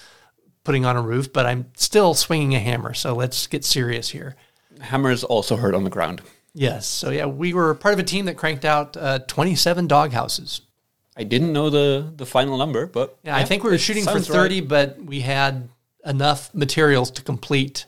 putting 0.64 0.84
on 0.84 0.96
a 0.96 1.02
roof, 1.02 1.32
but 1.32 1.46
I'm 1.46 1.66
still 1.76 2.14
swinging 2.14 2.54
a 2.54 2.58
hammer. 2.58 2.94
So 2.94 3.14
let's 3.14 3.46
get 3.46 3.64
serious 3.64 4.08
here. 4.08 4.34
Hammers 4.80 5.22
also 5.22 5.56
hurt 5.56 5.74
on 5.74 5.84
the 5.84 5.90
ground. 5.90 6.22
Yes. 6.54 6.86
So 6.86 7.10
yeah, 7.10 7.26
we 7.26 7.52
were 7.52 7.74
part 7.74 7.94
of 7.94 8.00
a 8.00 8.04
team 8.04 8.24
that 8.26 8.36
cranked 8.36 8.64
out 8.64 8.96
uh, 8.96 9.18
27 9.20 9.86
doghouses. 9.86 10.62
I 11.16 11.24
didn't 11.24 11.52
know 11.52 11.70
the, 11.70 12.12
the 12.16 12.26
final 12.26 12.56
number, 12.58 12.86
but 12.86 13.18
Yeah, 13.22 13.36
I 13.36 13.44
think 13.44 13.62
we 13.62 13.70
were 13.70 13.78
shooting 13.78 14.04
for 14.04 14.18
30, 14.18 14.60
right. 14.60 14.68
but 14.68 15.02
we 15.02 15.20
had 15.20 15.68
enough 16.04 16.52
materials 16.54 17.10
to 17.12 17.22
complete 17.22 17.86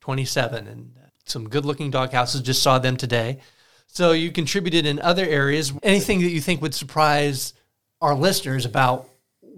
27 0.00 0.66
and 0.66 0.92
some 1.24 1.48
good 1.48 1.64
looking 1.64 1.90
dog 1.90 2.12
houses. 2.12 2.40
Just 2.42 2.62
saw 2.62 2.78
them 2.78 2.96
today. 2.96 3.38
So 3.86 4.12
you 4.12 4.30
contributed 4.30 4.86
in 4.86 4.98
other 5.00 5.24
areas. 5.24 5.72
Anything 5.82 6.20
that 6.20 6.30
you 6.30 6.40
think 6.40 6.60
would 6.60 6.74
surprise 6.74 7.54
our 8.00 8.14
listeners 8.14 8.64
about 8.66 9.08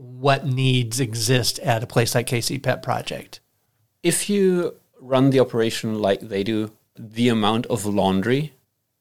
what 0.01 0.47
needs 0.47 0.99
exist 0.99 1.59
at 1.59 1.83
a 1.83 1.87
place 1.87 2.15
like 2.15 2.27
KC 2.27 2.63
Pet 2.63 2.83
Project? 2.83 3.41
If 4.03 4.31
you 4.31 4.77
run 4.99 5.29
the 5.29 5.41
operation 5.41 6.01
like 6.01 6.21
they 6.21 6.43
do, 6.43 6.73
the 6.99 7.29
amount 7.29 7.67
of 7.67 7.85
laundry 7.85 8.55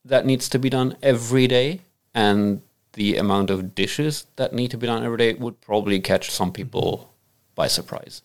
that 0.03 0.25
needs 0.25 0.49
to 0.49 0.59
be 0.59 0.69
done 0.69 0.97
every 1.01 1.47
day 1.47 1.81
and 2.13 2.61
the 2.93 3.15
amount 3.15 3.49
of 3.49 3.75
dishes 3.75 4.25
that 4.35 4.51
need 4.51 4.71
to 4.71 4.77
be 4.77 4.87
done 4.87 5.05
every 5.05 5.17
day 5.17 5.33
would 5.35 5.61
probably 5.61 6.01
catch 6.01 6.29
some 6.29 6.51
people 6.51 7.13
by 7.55 7.67
surprise. 7.67 8.21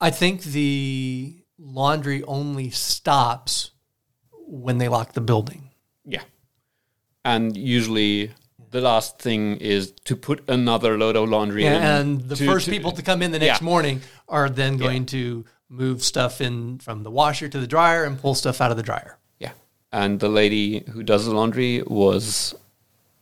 I 0.00 0.10
think 0.10 0.44
the 0.44 1.36
laundry 1.58 2.22
only 2.22 2.70
stops 2.70 3.72
when 4.30 4.78
they 4.78 4.88
lock 4.88 5.12
the 5.12 5.20
building. 5.20 5.68
Yeah. 6.06 6.22
And 7.26 7.54
usually 7.58 8.30
the 8.70 8.80
last 8.80 9.18
thing 9.18 9.56
is 9.56 9.92
to 10.04 10.14
put 10.16 10.48
another 10.48 10.98
load 10.98 11.16
of 11.16 11.28
laundry 11.28 11.64
in. 11.64 11.72
and 11.72 12.20
the 12.28 12.36
to- 12.36 12.46
first 12.46 12.66
to- 12.66 12.70
people 12.70 12.92
to 12.92 13.02
come 13.02 13.22
in 13.22 13.30
the 13.32 13.38
next 13.38 13.60
Yeah. 13.60 13.64
morning 13.64 14.00
are 14.28 14.48
then 14.50 14.76
going 14.76 15.06
to 15.06 15.44
move 15.68 16.02
stuff 16.02 16.40
in 16.40 16.78
from 16.78 17.02
the 17.02 17.10
washer 17.10 17.48
to 17.48 17.58
the 17.58 17.66
dryer 17.66 18.04
and 18.04 18.20
pull 18.20 18.34
stuff 18.34 18.60
out 18.60 18.70
of 18.70 18.76
the 18.76 18.82
dryer. 18.82 19.18
Yeah. 19.38 19.52
And 19.92 20.20
the 20.20 20.28
lady 20.28 20.84
who 20.92 21.02
does 21.02 21.24
the 21.26 21.32
laundry 21.34 21.82
was, 21.86 22.54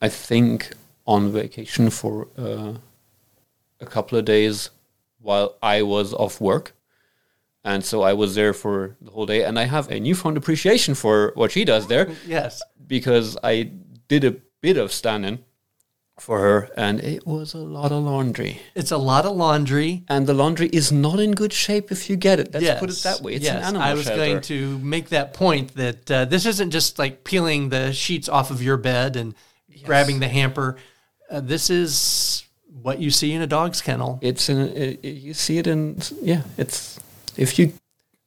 I 0.00 0.09
think, 0.09 0.73
on 1.07 1.31
vacation 1.33 1.91
for 1.91 2.29
uh, 2.38 2.75
a 3.81 3.87
couple 3.87 4.19
of 4.19 4.25
days 4.25 4.71
while 5.21 5.57
I 5.62 5.83
was 5.83 6.12
off 6.15 6.41
work. 6.41 6.75
And 7.65 7.85
so 7.85 8.03
I 8.03 8.12
was 8.12 8.37
there 8.37 8.53
for 8.53 8.97
the 9.00 9.11
whole 9.11 9.26
day. 9.26 9.43
And 9.43 9.59
I 9.59 9.65
have 9.65 9.91
a 9.91 9.99
newfound 9.99 10.37
appreciation 10.37 10.95
for 10.95 11.33
what 11.35 11.50
she 11.53 11.65
does 11.65 11.88
there 11.88 12.09
Yes. 12.26 12.62
because 12.87 13.37
I 13.43 13.71
did 14.09 14.23
a 14.25 14.37
bit 14.66 14.76
of 14.76 14.92
standing 14.92 15.38
for 16.18 16.40
her 16.40 16.70
and 16.76 16.99
it 17.00 17.25
was 17.26 17.54
a 17.54 17.58
lot 17.58 17.92
of 17.92 18.02
laundry. 18.02 18.52
It's 18.75 18.90
a 18.90 18.96
lot 18.96 19.25
of 19.26 19.37
laundry. 19.37 20.04
And 20.08 20.26
the 20.26 20.35
laundry 20.35 20.68
is 20.80 20.90
not 20.90 21.20
in 21.20 21.32
good 21.32 21.52
shape 21.52 21.92
if 21.92 22.11
you 22.11 22.16
get 22.16 22.40
it. 22.40 22.52
Let's 22.52 22.64
yes. 22.64 22.80
put 22.80 22.90
it 22.90 23.00
that 23.08 23.20
way. 23.20 23.35
It's 23.35 23.44
yes. 23.44 23.56
an 23.56 23.62
animal 23.62 23.82
I 23.82 23.94
was 23.94 24.06
shelter. 24.06 24.16
going 24.16 24.40
to 24.42 24.78
make 24.78 25.11
that 25.11 25.35
point 25.35 25.75
that 25.75 26.11
uh, 26.11 26.25
this 26.25 26.46
isn't 26.46 26.70
just 26.70 26.99
like 26.99 27.23
peeling 27.23 27.68
the 27.68 27.92
sheets 27.92 28.28
off 28.28 28.50
of 28.50 28.61
your 28.62 28.76
bed 28.76 29.14
and 29.14 29.35
grabbing 29.85 30.18
the 30.20 30.28
hamper. 30.28 30.76
Uh, 31.30 31.40
this 31.40 31.70
is 31.70 32.44
what 32.82 32.99
you 32.99 33.11
see 33.11 33.32
in 33.32 33.42
a 33.42 33.46
dog's 33.46 33.80
kennel. 33.80 34.18
it's 34.23 34.49
in 34.49 34.58
it- 34.58 35.04
you 35.04 35.35
see 35.35 35.58
it 35.58 35.66
in 35.66 36.00
yeah 36.23 36.42
it's 36.56 36.99
if 37.37 37.58
you 37.58 37.73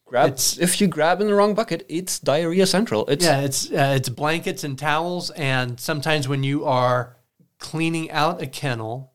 grab 0.09 0.27
It's- 0.27 0.57
if 0.59 0.81
you 0.81 0.87
grab 0.87 1.21
in 1.21 1.27
the 1.27 1.35
wrong 1.35 1.53
bucket 1.53 1.85
it's 1.87 2.19
diarrhea 2.19 2.65
central. 2.65 3.05
It's 3.07 3.23
Yeah, 3.25 3.39
it's 3.41 3.71
uh, 3.71 3.93
it's 3.95 4.09
blankets 4.09 4.63
and 4.63 4.77
towels, 4.77 5.29
and 5.31 5.79
sometimes 5.79 6.27
when 6.27 6.43
you 6.43 6.65
are 6.65 7.17
cleaning 7.59 8.09
out 8.11 8.41
a 8.41 8.47
kennel, 8.47 9.13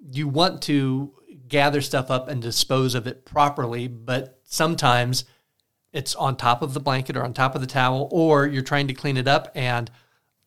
you 0.00 0.26
want 0.28 0.62
to 0.62 1.12
gather 1.48 1.80
stuff 1.80 2.10
up 2.10 2.28
and 2.28 2.40
dispose 2.42 2.94
of 2.94 3.06
it 3.06 3.24
properly, 3.24 3.86
but 3.88 4.40
sometimes 4.44 5.24
it's 5.92 6.14
on 6.14 6.36
top 6.36 6.62
of 6.62 6.72
the 6.72 6.80
blanket 6.80 7.16
or 7.16 7.22
on 7.24 7.34
top 7.34 7.54
of 7.54 7.60
the 7.60 7.66
towel, 7.66 8.08
or 8.10 8.46
you're 8.46 8.62
trying 8.62 8.88
to 8.88 8.94
clean 8.94 9.16
it 9.18 9.28
up 9.28 9.50
and 9.54 9.90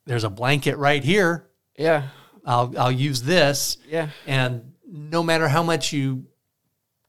there's 0.08 0.24
a 0.24 0.30
blanket 0.30 0.77
right 0.77 1.04
here. 1.04 1.48
yeah. 1.77 2.08
I'll 2.48 2.74
I'll 2.77 2.92
use 2.92 3.24
this, 3.24 3.77
yeah. 3.89 4.10
And 4.27 4.74
no 4.88 5.24
matter 5.24 5.48
how 5.48 5.63
much 5.63 5.92
you 5.94 6.25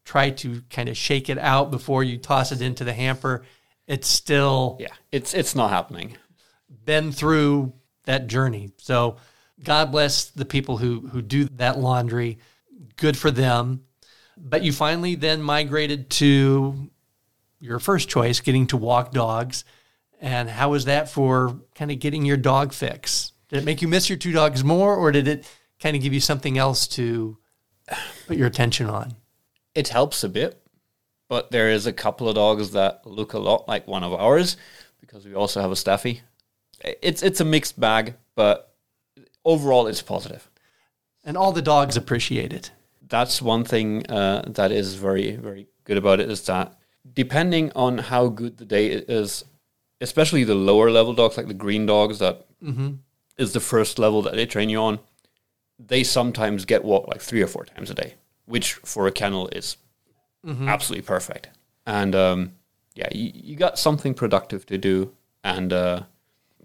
try 0.07 0.31
to 0.31 0.63
kind 0.71 0.89
of 0.89 0.97
shake 0.97 1.29
it 1.29 1.37
out 1.37 1.71
before 1.71 2.03
you 2.03 2.17
toss 2.17 2.51
it 2.53 2.63
into 2.63 2.85
the 2.85 2.95
hamper, 2.95 3.45
it's 3.87 4.09
still 4.09 4.79
yeah 4.81 4.95
it's 5.13 5.35
it's 5.35 5.55
not 5.55 5.69
happening 5.69 6.17
been 6.87 7.13
through 7.13 7.75
that 8.05 8.27
journey. 8.27 8.71
So 8.79 9.17
God 9.63 9.93
bless 9.93 10.27
the 10.27 10.45
people 10.47 10.79
who 10.79 11.09
who 11.09 11.21
do 11.21 11.45
that 11.57 11.79
laundry. 11.79 12.39
Good 12.97 13.17
for 13.17 13.31
them. 13.31 13.83
But 14.39 14.63
you 14.63 14.73
finally 14.73 15.15
then 15.15 15.43
migrated 15.43 16.11
to 16.11 16.91
your 17.61 17.79
first 17.79 18.09
choice, 18.09 18.41
getting 18.41 18.67
to 18.69 18.77
walk 18.77 19.13
dogs. 19.13 19.65
And 20.21 20.49
how 20.49 20.71
was 20.71 20.87
that 20.87 21.11
for 21.11 21.61
kind 21.75 21.91
of 21.91 21.99
getting 21.99 22.25
your 22.25 22.37
dog 22.37 22.73
fix? 22.73 23.33
Did 23.49 23.59
it 23.59 23.65
make 23.65 23.83
you 23.83 23.89
miss 23.89 24.09
your 24.09 24.19
two 24.19 24.33
dogs 24.33 24.65
more, 24.65 24.95
or 24.95 25.13
did 25.13 25.29
it 25.29 25.47
kind 25.81 25.97
of 25.97 26.03
give 26.03 26.13
you 26.13 26.21
something 26.21 26.59
else 26.59 26.87
to 26.89 27.39
put 28.27 28.37
your 28.37 28.47
attention 28.47 28.89
on? 28.89 29.15
It 29.77 29.89
helps 29.89 30.25
a 30.25 30.29
bit 30.29 30.61
but 31.29 31.51
there 31.51 31.71
is 31.71 31.87
a 31.87 31.93
couple 31.93 32.29
of 32.29 32.35
dogs 32.37 32.71
that 32.73 33.05
look 33.05 33.33
a 33.33 33.39
lot 33.39 33.67
like 33.69 33.87
one 33.87 34.05
of 34.05 34.13
ours 34.13 34.57
because 35.01 35.25
we 35.27 35.35
also 35.35 35.61
have 35.61 35.71
a 35.73 35.77
staffy 35.77 36.23
it's 37.03 37.23
it's 37.23 37.41
a 37.41 37.45
mixed 37.45 37.79
bag 37.79 38.15
but 38.35 38.75
overall 39.45 39.87
it's 39.87 40.03
positive. 40.03 40.51
And 41.25 41.37
all 41.37 41.53
the 41.53 41.63
dogs 41.63 41.97
appreciate 41.97 42.53
it. 42.53 42.71
that's 43.09 43.41
one 43.41 43.65
thing 43.65 43.89
uh, 44.11 44.43
that 44.59 44.71
is 44.73 44.95
very 44.95 45.29
very 45.37 45.67
good 45.85 45.97
about 45.99 46.21
it 46.21 46.31
is 46.31 46.41
that 46.47 46.67
depending 47.23 47.71
on 47.75 47.99
how 47.99 48.29
good 48.29 48.57
the 48.59 48.65
day 48.65 48.87
is 49.21 49.45
especially 50.01 50.45
the 50.45 50.55
lower 50.71 50.91
level 50.91 51.15
dogs 51.15 51.37
like 51.37 51.49
the 51.49 51.55
green 51.65 51.87
dogs 51.87 52.19
that 52.19 52.47
is 53.39 53.53
the 53.53 53.61
first 53.73 53.99
level 53.99 54.23
that 54.23 54.35
they 54.35 54.47
train 54.47 54.69
you 54.69 54.79
on 54.89 54.99
they 55.79 56.03
sometimes 56.05 56.65
get 56.65 56.85
walked 56.85 57.09
like 57.13 57.21
three 57.21 57.43
or 57.43 57.47
four 57.55 57.65
times 57.65 57.91
a 57.91 57.95
day 57.95 58.15
which 58.47 58.75
for 58.75 59.07
a 59.07 59.13
kennel 59.13 59.49
is 59.53 59.77
absolutely 60.69 61.07
perfect. 61.07 61.51
And 61.87 62.15
um, 62.15 62.53
yeah, 62.95 63.09
you, 63.13 63.31
you 63.35 63.57
got 63.57 63.79
something 63.79 64.15
productive 64.15 64.65
to 64.67 64.79
do, 64.79 65.13
and 65.45 65.73
uh, 65.73 66.03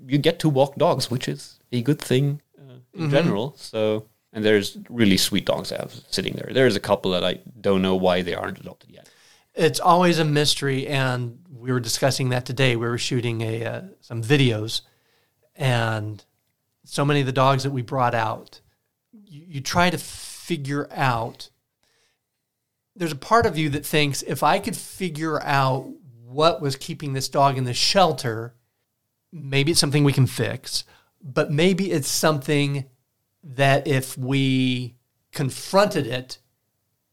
you 0.05 0.17
get 0.17 0.39
to 0.39 0.49
walk 0.49 0.75
dogs, 0.75 1.11
which 1.11 1.27
is 1.27 1.59
a 1.71 1.81
good 1.81 1.99
thing 1.99 2.41
uh, 2.57 2.75
in 2.93 3.09
general. 3.09 3.53
So, 3.57 4.07
and 4.33 4.43
there's 4.43 4.77
really 4.89 5.17
sweet 5.17 5.45
dogs 5.45 5.71
I 5.71 5.77
have 5.77 5.93
sitting 6.09 6.33
there. 6.33 6.53
There's 6.53 6.75
a 6.75 6.79
couple 6.79 7.11
that 7.11 7.23
I 7.23 7.39
don't 7.59 7.81
know 7.81 7.95
why 7.95 8.21
they 8.21 8.33
aren't 8.33 8.59
adopted 8.59 8.91
yet. 8.91 9.09
It's 9.53 9.79
always 9.79 10.19
a 10.19 10.25
mystery, 10.25 10.87
and 10.87 11.39
we 11.53 11.71
were 11.71 11.81
discussing 11.81 12.29
that 12.29 12.45
today. 12.45 12.75
We 12.75 12.87
were 12.87 12.97
shooting 12.97 13.41
a 13.41 13.65
uh, 13.65 13.81
some 13.99 14.23
videos, 14.23 14.81
and 15.55 16.23
so 16.85 17.03
many 17.03 17.19
of 17.19 17.25
the 17.25 17.31
dogs 17.31 17.63
that 17.63 17.71
we 17.71 17.81
brought 17.81 18.15
out, 18.15 18.61
you, 19.11 19.43
you 19.47 19.61
try 19.61 19.89
to 19.89 19.97
figure 19.97 20.87
out. 20.91 21.49
There's 22.95 23.11
a 23.11 23.17
part 23.17 23.45
of 23.45 23.57
you 23.57 23.69
that 23.69 23.85
thinks 23.85 24.21
if 24.23 24.43
I 24.43 24.59
could 24.59 24.75
figure 24.75 25.41
out 25.41 25.89
what 26.25 26.61
was 26.61 26.75
keeping 26.75 27.13
this 27.13 27.29
dog 27.29 27.57
in 27.57 27.63
the 27.63 27.73
shelter, 27.73 28.53
maybe 29.31 29.71
it's 29.71 29.79
something 29.79 30.03
we 30.03 30.13
can 30.13 30.27
fix, 30.27 30.83
but 31.21 31.51
maybe 31.51 31.91
it's 31.91 32.07
something 32.07 32.85
that 33.43 33.87
if 33.87 34.17
we 34.17 34.95
confronted 35.31 36.05
it, 36.05 36.39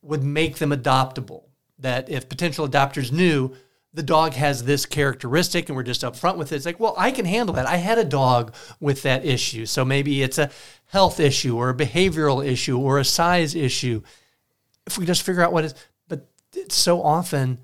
would 0.02 0.22
make 0.22 0.56
them 0.56 0.70
adoptable. 0.70 1.44
That 1.78 2.08
if 2.08 2.28
potential 2.28 2.68
adopters 2.68 3.12
knew 3.12 3.54
the 3.92 4.02
dog 4.02 4.34
has 4.34 4.64
this 4.64 4.86
characteristic 4.86 5.68
and 5.68 5.76
we're 5.76 5.82
just 5.82 6.02
upfront 6.02 6.36
with 6.36 6.52
it, 6.52 6.56
it's 6.56 6.66
like, 6.66 6.80
well, 6.80 6.94
I 6.96 7.10
can 7.10 7.24
handle 7.24 7.54
that. 7.54 7.66
I 7.66 7.76
had 7.76 7.98
a 7.98 8.04
dog 8.04 8.54
with 8.80 9.02
that 9.02 9.24
issue. 9.24 9.66
So 9.66 9.84
maybe 9.84 10.22
it's 10.22 10.38
a 10.38 10.50
health 10.86 11.20
issue 11.20 11.56
or 11.56 11.70
a 11.70 11.74
behavioral 11.74 12.46
issue 12.46 12.78
or 12.78 12.98
a 12.98 13.04
size 13.04 13.54
issue. 13.54 14.02
If 14.88 14.98
we 14.98 15.06
just 15.06 15.22
figure 15.22 15.42
out 15.42 15.52
what 15.52 15.64
is, 15.64 15.74
but 16.08 16.26
it's 16.54 16.74
so 16.74 17.02
often 17.02 17.58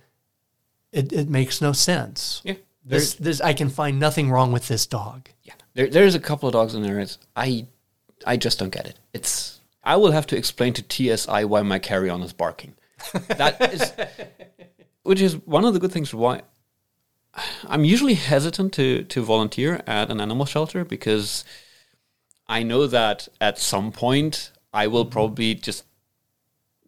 it, 0.92 1.12
it 1.12 1.28
makes 1.28 1.60
no 1.60 1.72
sense. 1.72 2.42
Yeah, 2.44 2.54
This, 2.84 3.14
this, 3.14 3.40
I 3.40 3.52
can 3.54 3.70
find 3.70 3.98
nothing 3.98 4.30
wrong 4.30 4.52
with 4.52 4.68
this 4.68 4.86
dog. 4.86 5.28
Yeah, 5.42 5.54
there, 5.74 5.88
there's 5.88 6.14
a 6.14 6.20
couple 6.20 6.48
of 6.48 6.52
dogs 6.52 6.74
in 6.74 6.82
there. 6.82 7.00
It's, 7.00 7.18
I, 7.34 7.66
I 8.26 8.36
just 8.36 8.58
don't 8.58 8.70
get 8.70 8.86
it. 8.86 8.98
It's 9.12 9.60
I 9.82 9.96
will 9.96 10.12
have 10.12 10.26
to 10.28 10.36
explain 10.36 10.72
to 10.74 11.16
TSA 11.16 11.46
why 11.46 11.62
my 11.62 11.78
carry 11.78 12.08
on 12.08 12.22
is 12.22 12.32
barking. 12.32 12.74
That 13.28 13.72
is, 13.72 13.92
which 15.02 15.20
is 15.20 15.36
one 15.46 15.64
of 15.64 15.74
the 15.74 15.80
good 15.80 15.92
things 15.92 16.14
why 16.14 16.42
I'm 17.66 17.84
usually 17.84 18.14
hesitant 18.14 18.72
to 18.74 19.04
to 19.04 19.22
volunteer 19.22 19.82
at 19.86 20.10
an 20.10 20.20
animal 20.20 20.46
shelter 20.46 20.84
because 20.84 21.44
I 22.46 22.62
know 22.62 22.86
that 22.86 23.28
at 23.40 23.58
some 23.58 23.92
point 23.92 24.52
I 24.72 24.86
will 24.86 25.04
mm-hmm. 25.04 25.12
probably 25.12 25.54
just 25.54 25.84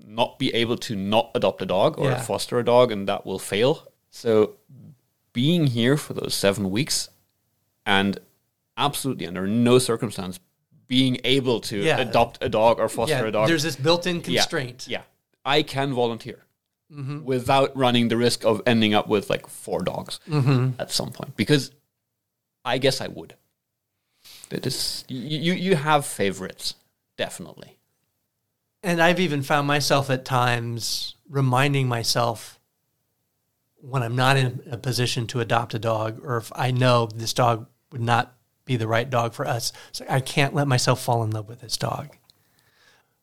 not 0.07 0.39
be 0.39 0.55
able 0.55 0.77
to 0.77 0.95
not 0.95 1.31
adopt 1.35 1.61
a 1.61 1.67
dog 1.67 1.99
or 1.99 2.11
Yeah. 2.11 2.23
foster 2.23 2.59
a 2.59 2.65
dog, 2.65 2.93
and 2.93 3.09
that 3.09 3.27
will 3.27 3.39
fail. 3.39 3.89
So 4.11 4.55
being 5.33 5.67
here 5.67 5.97
for 5.97 6.15
those 6.15 6.35
seven 6.35 6.71
weeks 6.71 7.11
and 7.85 8.19
absolutely 8.77 9.27
under 9.27 9.47
no 9.47 9.79
circumstance 9.79 10.39
being 10.87 11.19
able 11.25 11.61
to 11.61 11.83
Yeah. 11.83 11.99
adopt 11.99 12.43
a 12.43 12.49
dog 12.49 12.79
or 12.79 12.89
foster 12.89 13.17
Yeah, 13.17 13.25
a 13.25 13.33
dog 13.33 13.49
there's 13.49 13.65
this 13.65 13.77
built-in 13.77 14.23
constraint. 14.23 14.87
Yeah, 14.89 15.03
I 15.45 15.63
can 15.63 15.93
volunteer 15.93 16.47
mm-hmm. 16.93 17.25
without 17.25 17.77
running 17.77 18.09
the 18.09 18.17
risk 18.17 18.45
of 18.45 18.63
ending 18.67 18.95
up 18.95 19.09
with 19.09 19.29
like 19.29 19.49
four 19.49 19.83
dogs 19.83 20.21
mm-hmm. 20.29 20.81
at 20.81 20.91
some 20.93 21.11
point 21.11 21.37
because 21.37 21.73
I 22.65 22.79
guess 22.79 23.01
I 23.01 23.09
would. 23.09 23.35
It 24.51 24.67
is. 24.67 25.05
You 25.09 25.53
you 25.55 25.77
have 25.77 26.07
favorites, 26.07 26.75
definitely. 27.17 27.76
And 28.87 29.03
I've 29.03 29.19
even 29.19 29.43
found 29.43 29.67
myself 29.67 30.11
at 30.11 30.25
times 30.25 31.17
reminding 31.29 31.89
myself 31.89 32.61
when 33.81 34.05
I'm 34.05 34.15
not 34.15 34.37
in 34.37 34.63
a 34.71 34.79
position 34.79 35.27
to 35.27 35.41
adopt 35.41 35.75
a 35.75 35.81
dog, 35.81 36.21
or 36.25 36.37
if 36.37 36.53
I 36.55 36.71
know 36.71 37.07
this 37.07 37.33
dog 37.33 37.67
would 37.91 38.01
not 38.01 38.37
be 38.65 38.77
the 38.77 38.87
right 38.87 39.11
dog 39.11 39.35
for 39.35 39.45
us, 39.45 39.73
like 39.99 40.09
I 40.09 40.21
can't 40.21 40.55
let 40.55 40.69
myself 40.69 41.03
fall 41.03 41.25
in 41.25 41.33
love 41.33 41.49
with 41.49 41.63
this 41.63 41.77
dog. 41.77 42.17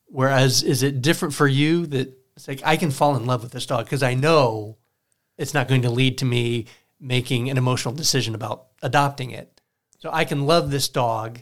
Whereas, 0.07 0.63
is 0.63 0.83
it 0.83 1.01
different 1.01 1.33
for 1.33 1.47
you 1.47 1.85
that 1.87 2.13
it's 2.35 2.49
like 2.49 2.59
I 2.65 2.75
can 2.75 2.91
fall 2.91 3.15
in 3.15 3.25
love 3.25 3.41
with 3.41 3.53
this 3.53 3.65
dog 3.65 3.85
because 3.85 4.03
I 4.03 4.15
know 4.15 4.75
it's 5.37 5.53
not 5.53 5.69
going 5.69 5.83
to 5.83 5.89
lead 5.89 6.17
to 6.17 6.25
me 6.25 6.65
making 6.99 7.49
an 7.49 7.57
emotional 7.57 7.93
decision 7.93 8.35
about 8.35 8.65
adopting 8.81 9.31
it. 9.31 9.61
So 9.99 10.09
I 10.11 10.25
can 10.25 10.45
love 10.45 10.71
this 10.71 10.89
dog. 10.89 11.39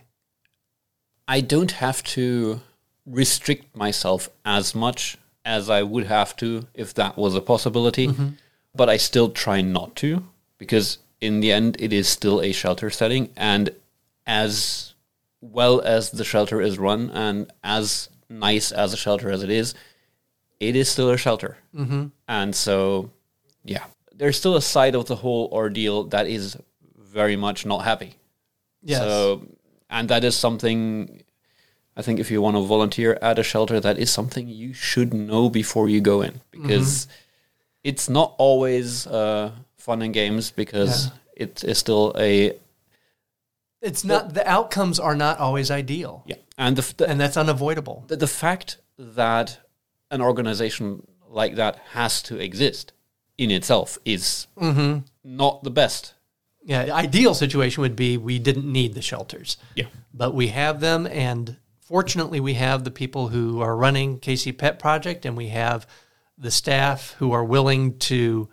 I 1.28 1.42
don't 1.42 1.72
have 1.72 2.04
to 2.04 2.62
restrict 3.12 3.76
myself 3.76 4.30
as 4.46 4.74
much 4.74 5.18
as 5.44 5.70
I 5.70 5.84
would 5.84 6.06
have 6.06 6.36
to 6.38 6.68
if 6.74 6.94
that 6.96 7.18
was 7.18 7.36
a 7.36 7.42
possibility. 7.42 8.10
But 8.74 8.90
I 8.90 8.98
still 8.98 9.30
try 9.30 9.62
not 9.62 9.96
to 9.98 10.24
because 10.58 10.98
in 11.20 11.42
the 11.42 11.52
end 11.52 11.76
it 11.80 11.92
is 11.92 12.08
still 12.08 12.42
a 12.42 12.52
shelter 12.52 12.90
setting 12.90 13.30
and 13.36 13.70
as 14.26 14.94
well 15.42 15.82
as 15.82 16.12
the 16.12 16.24
shelter 16.24 16.62
is 16.62 16.80
run 16.80 17.10
and 17.10 17.52
as 17.64 18.10
nice 18.30 18.72
as 18.72 18.94
a 18.94 18.98
shelter 18.98 19.30
as 19.30 19.44
it 19.44 19.50
is, 19.50 19.74
it 20.60 20.76
is 20.76 20.90
still 20.90 21.10
a 21.10 21.18
shelter. 21.18 21.58
Mm-hmm. 21.76 22.08
And 22.28 22.56
so, 22.56 23.10
yeah, 23.66 23.86
there's 24.14 24.38
still 24.38 24.56
a 24.56 24.62
side 24.62 24.96
of 24.96 25.08
the 25.08 25.16
whole 25.16 25.50
ordeal 25.52 26.04
that 26.06 26.28
is 26.28 26.56
very 26.98 27.36
much 27.36 27.66
not 27.66 27.80
happy. 27.80 28.16
Yes. 28.84 29.02
So, 29.02 29.48
and 29.90 30.08
that 30.10 30.24
is 30.24 30.36
something 30.36 31.21
I 32.02 32.04
think 32.04 32.20
if 32.20 32.32
you 32.32 32.42
want 32.42 32.56
to 32.58 32.64
volunteer 32.64 33.20
at 33.22 33.38
a 33.38 33.44
shelter, 33.44 33.80
that 33.80 34.00
is 34.00 34.10
something 34.12 34.48
you 34.48 34.74
should 34.74 35.14
know 35.14 35.52
before 35.52 35.88
you 35.88 36.02
go 36.02 36.24
in 36.24 36.42
because 36.50 37.08
it's 37.84 38.10
not 38.10 38.34
always 38.40 39.06
uh, 39.06 39.52
fun 39.78 40.02
and 40.02 40.12
games 40.12 40.50
because 40.50 41.12
it 41.36 41.64
is 41.64 41.78
still 41.78 42.12
a 42.18 42.58
it's 43.84 44.04
not 44.04 44.34
the 44.34 44.48
outcomes 44.50 45.00
are 45.00 45.16
not 45.16 45.38
always 45.38 45.70
ideal. 45.70 46.24
yeah, 46.26 46.38
and 46.58 46.76
the, 46.76 46.94
the 46.98 47.08
and 47.08 47.20
that's 47.22 47.38
unavoidable. 47.38 48.04
the, 48.08 48.16
the 48.16 48.26
fact 48.28 48.78
that 48.98 49.60
an 50.10 50.22
organization 50.24 51.06
like 51.30 51.54
that 51.58 51.76
has 51.92 52.24
to 52.24 52.38
exist 52.40 52.94
in 53.38 53.52
itself 53.52 54.00
is 54.06 54.48
not 55.24 55.64
the 55.64 55.70
best. 55.72 56.16
Yeah, 56.64 56.86
the 56.86 56.96
ideal 56.96 57.36
situation 57.36 57.82
would 57.82 57.96
be 57.96 58.18
we 58.18 58.40
didn't 58.40 58.66
need 58.72 58.96
the 58.96 59.04
shelters, 59.04 59.58
Yeah. 59.76 59.86
but 60.14 60.34
we 60.34 60.48
have 60.48 60.80
them, 60.80 61.06
and 61.06 61.58
fortunately, 61.92 62.40
we 62.40 62.54
have 62.54 62.86
the 62.86 62.90
people 62.90 63.28
who 63.28 63.60
are 63.60 63.76
running 63.76 64.18
KC 64.18 64.58
Pet 64.58 64.80
Project, 64.80 65.26
and 65.26 65.36
we 65.36 65.50
have 65.50 65.86
the 66.38 66.50
staff 66.50 67.12
who 67.20 67.34
are 67.34 67.44
willing 67.44 68.00
to 68.00 68.48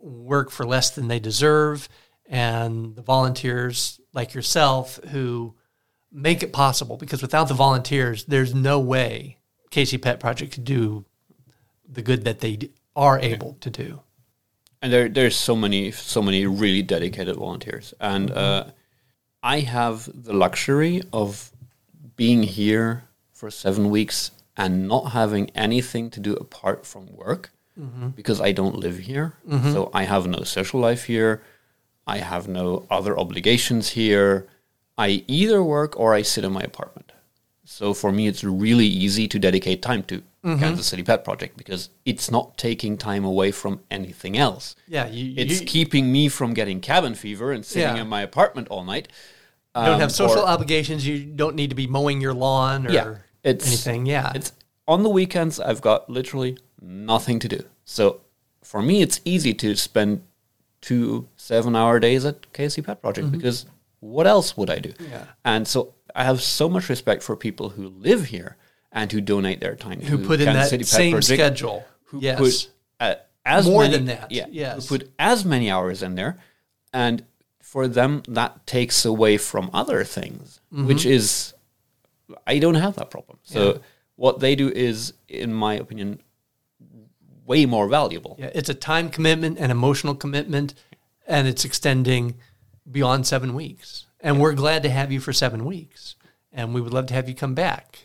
work 0.00 0.50
for 0.50 0.66
less 0.66 0.90
than 0.90 1.06
they 1.06 1.20
deserve, 1.20 1.88
and 2.26 2.96
the 2.96 3.02
volunteers 3.02 4.00
like 4.12 4.34
yourself 4.34 4.98
who 5.10 5.54
make 6.10 6.42
it 6.42 6.52
possible. 6.52 6.96
Because 6.96 7.22
without 7.22 7.46
the 7.46 7.54
volunteers, 7.54 8.24
there's 8.24 8.52
no 8.52 8.80
way 8.80 9.38
KC 9.70 10.02
Pet 10.02 10.18
Project 10.18 10.52
could 10.52 10.64
do 10.64 11.04
the 11.88 12.02
good 12.02 12.24
that 12.24 12.40
they 12.40 12.70
are 12.96 13.20
able 13.20 13.56
to 13.60 13.70
do. 13.70 14.00
and 14.82 14.92
there 14.92 15.08
there's 15.08 15.36
so 15.36 15.54
many 15.54 15.92
so 15.92 16.20
many 16.20 16.44
really 16.46 16.82
dedicated 16.82 17.36
volunteers 17.36 17.94
and 18.00 18.30
uh, 18.30 18.64
i 19.42 19.60
have 19.60 20.08
the 20.26 20.32
luxury 20.32 21.02
of 21.12 21.50
being 22.18 22.42
here 22.42 23.04
for 23.32 23.50
seven 23.50 23.88
weeks 23.88 24.32
and 24.56 24.86
not 24.86 25.12
having 25.12 25.48
anything 25.50 26.10
to 26.10 26.20
do 26.20 26.34
apart 26.34 26.84
from 26.84 27.06
work 27.14 27.50
mm-hmm. 27.80 28.08
because 28.08 28.40
i 28.40 28.52
don't 28.52 28.76
live 28.76 28.98
here. 28.98 29.34
Mm-hmm. 29.48 29.72
So 29.72 29.90
i 29.94 30.02
have 30.02 30.26
no 30.26 30.42
social 30.42 30.80
life 30.80 31.04
here. 31.04 31.40
I 32.06 32.18
have 32.18 32.48
no 32.48 32.86
other 32.90 33.18
obligations 33.18 33.90
here. 33.90 34.48
I 34.98 35.24
either 35.26 35.62
work 35.62 35.98
or 35.98 36.12
i 36.12 36.22
sit 36.22 36.44
in 36.44 36.52
my 36.52 36.62
apartment. 36.72 37.12
So 37.64 37.92
for 37.92 38.10
me, 38.10 38.26
it's 38.26 38.42
really 38.42 38.86
easy 38.86 39.28
to 39.28 39.38
dedicate 39.38 39.82
time 39.82 40.02
to 40.04 40.22
mm-hmm. 40.42 40.58
Kansas 40.58 40.86
City 40.86 41.02
Pet 41.02 41.22
Project 41.22 41.58
because 41.58 41.90
it's 42.06 42.30
not 42.30 42.56
taking 42.56 42.96
time 42.96 43.26
away 43.26 43.50
from 43.50 43.80
anything 43.90 44.38
else. 44.38 44.74
Yeah, 44.88 45.06
you, 45.06 45.34
It's 45.36 45.60
you, 45.60 45.66
keeping 45.66 46.10
me 46.10 46.30
from 46.30 46.54
getting 46.54 46.80
cabin 46.80 47.14
fever 47.14 47.52
and 47.52 47.66
sitting 47.66 47.96
Yeah. 47.96 48.02
in 48.02 48.08
my 48.08 48.22
apartment 48.22 48.68
all 48.68 48.84
night. 48.84 49.08
You 49.80 49.86
don't 49.86 49.94
Um, 49.94 50.00
have 50.00 50.12
social 50.12 50.40
or- 50.42 50.48
obligations. 50.48 51.06
You 51.06 51.18
don't 51.24 51.54
need 51.56 51.70
to 51.70 51.76
be 51.76 51.86
mowing 51.86 52.20
your 52.20 52.34
lawn 52.34 52.86
or 52.86 52.90
Yeah, 52.92 53.14
it's 53.42 53.66
anything. 53.66 54.06
Yeah, 54.06 54.32
It's 54.34 54.52
on 54.86 55.02
the 55.02 55.08
weekends. 55.10 55.58
I've 55.60 55.80
got 55.80 56.08
literally 56.10 56.58
nothing 56.80 57.38
to 57.40 57.48
do. 57.48 57.64
So 57.84 58.20
for 58.62 58.82
me, 58.82 59.02
it's 59.02 59.20
easy 59.24 59.54
to 59.54 59.74
spend 59.76 60.22
two 60.80 61.28
seven-hour 61.36 61.98
days 62.00 62.24
at 62.24 62.52
KC 62.52 62.82
Pet 62.84 63.02
Project 63.02 63.32
because 63.32 63.66
what 64.00 64.26
else 64.26 64.56
would 64.56 64.70
I 64.70 64.78
do? 64.78 64.90
Mm-hmm. 64.90 65.12
Yeah. 65.12 65.24
And 65.44 65.66
so 65.66 65.94
I 66.14 66.24
have 66.24 66.40
so 66.40 66.68
much 66.68 66.88
respect 66.88 67.22
for 67.22 67.34
people 67.36 67.70
who 67.70 67.88
live 67.88 68.26
here 68.26 68.56
and 68.92 69.10
who 69.12 69.20
donate 69.20 69.60
their 69.60 69.74
time 69.76 70.00
who 70.00 70.18
put 70.18 70.40
in 70.40 70.46
Kansas 70.46 70.64
that 70.64 70.70
City 70.70 70.84
same 70.84 71.12
Project, 71.12 71.38
schedule. 71.40 71.84
Who 72.04 72.20
yes, 72.20 72.38
put 72.38 72.70
uh, 73.00 73.14
as 73.44 73.66
More 73.66 73.82
many- 73.82 73.96
than 73.96 74.04
that, 74.06 74.30
Yeah. 74.32 74.46
yes. 74.50 74.88
Who 74.88 74.98
put 74.98 75.10
as 75.18 75.44
many 75.44 75.70
hours 75.70 76.02
in 76.02 76.14
there, 76.14 76.38
and 76.92 77.22
for 77.70 77.86
them 77.88 78.22
that 78.28 78.52
takes 78.66 79.04
away 79.04 79.36
from 79.38 79.70
other 79.72 80.04
things, 80.04 80.60
Mm-hmm. 80.72 80.86
which 80.88 81.04
is 81.06 81.54
I 82.46 82.58
don't 82.58 82.74
have 82.84 82.94
that 82.96 83.10
problem. 83.10 83.38
So 83.42 83.80
what 84.16 84.40
they 84.40 84.54
do 84.54 84.68
is, 84.68 85.14
in 85.28 85.50
my 85.54 85.74
opinion, 85.84 86.20
way 87.46 87.64
more 87.66 87.88
valuable. 87.88 88.36
Yeah, 88.38 88.50
it's 88.54 88.68
a 88.68 88.74
time 88.74 89.08
commitment 89.10 89.58
and 89.58 89.72
emotional 89.72 90.14
commitment, 90.14 90.74
and 91.26 91.48
it's 91.48 91.64
extending 91.64 92.34
beyond 92.90 93.26
seven 93.26 93.54
weeks. 93.54 94.06
And 94.20 94.40
we're 94.40 94.54
glad 94.54 94.82
to 94.82 94.90
have 94.90 95.10
you 95.12 95.20
for 95.20 95.32
seven 95.32 95.64
weeks, 95.64 96.16
and 96.52 96.74
we 96.74 96.80
would 96.82 96.92
love 96.92 97.06
to 97.06 97.14
have 97.14 97.28
you 97.28 97.34
come 97.34 97.54
back. 97.54 97.98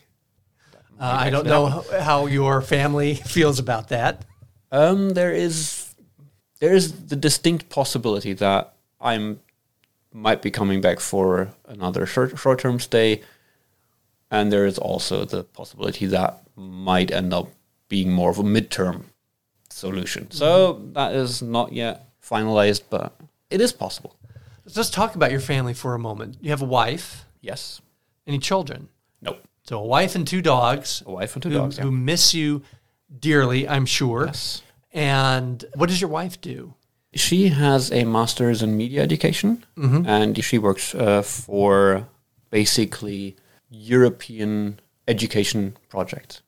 Uh, 0.98 1.16
I 1.26 1.30
don't 1.30 1.46
know 1.46 1.66
how- 1.66 2.00
how 2.00 2.26
your 2.26 2.62
family 2.62 3.14
feels 3.36 3.58
about 3.58 3.88
that. 3.88 4.24
Um, 4.72 5.10
there 5.10 5.32
is 5.32 5.94
there 6.60 6.74
is 6.74 6.92
the 7.08 7.16
distinct 7.16 7.68
possibility 7.68 8.32
that 8.34 8.74
I'm 9.00 9.40
might 10.14 10.40
be 10.40 10.50
coming 10.50 10.80
back 10.80 11.00
for 11.00 11.50
another 11.66 12.06
short 12.06 12.38
short 12.38 12.60
term 12.60 12.80
stay, 12.80 13.22
and 14.30 14.50
there 14.50 14.64
is 14.64 14.78
also 14.78 15.24
the 15.26 15.42
possibility 15.44 16.06
that 16.06 16.40
might 16.56 17.10
end 17.10 17.34
up 17.34 17.48
being 17.88 18.12
more 18.12 18.30
of 18.30 18.38
a 18.38 18.42
midterm 18.42 19.02
solution. 19.68 20.30
So 20.30 20.74
mm-hmm. 20.74 20.92
that 20.94 21.14
is 21.14 21.42
not 21.42 21.72
yet 21.72 22.08
finalized, 22.22 22.82
but 22.88 23.14
it 23.50 23.60
is 23.60 23.72
possible. 23.72 24.16
Let's 24.64 24.76
just 24.76 24.94
talk 24.94 25.14
about 25.14 25.30
your 25.30 25.40
family 25.40 25.74
for 25.74 25.94
a 25.94 25.98
moment. 25.98 26.38
You 26.40 26.50
have 26.50 26.62
a 26.62 26.66
wife, 26.66 27.26
Yes. 27.42 27.82
any 28.26 28.38
children? 28.38 28.88
Nope. 29.20 29.42
So 29.64 29.78
a 29.78 29.84
wife 29.84 30.14
and 30.14 30.26
two 30.26 30.40
dogs. 30.40 31.02
A 31.04 31.10
wife 31.10 31.34
and 31.34 31.42
two 31.42 31.50
who, 31.50 31.56
dogs. 31.56 31.76
Yeah. 31.76 31.84
who 31.84 31.90
miss 31.90 32.32
you 32.32 32.62
dearly, 33.18 33.68
I'm 33.68 33.84
sure. 33.84 34.26
Yes. 34.26 34.62
And 34.92 35.62
what 35.74 35.88
does 35.90 36.00
your 36.00 36.08
wife 36.08 36.40
do? 36.40 36.74
She 37.14 37.48
has 37.48 37.92
a 37.92 38.04
master's 38.04 38.62
in 38.62 38.76
media 38.76 39.02
education, 39.02 39.64
and 40.06 40.42
she 40.42 40.58
works 40.58 40.94
uh, 40.94 41.22
for 41.22 42.06
basically 42.50 43.36
European 43.70 44.80
education 45.06 45.76
projects. 45.88 46.42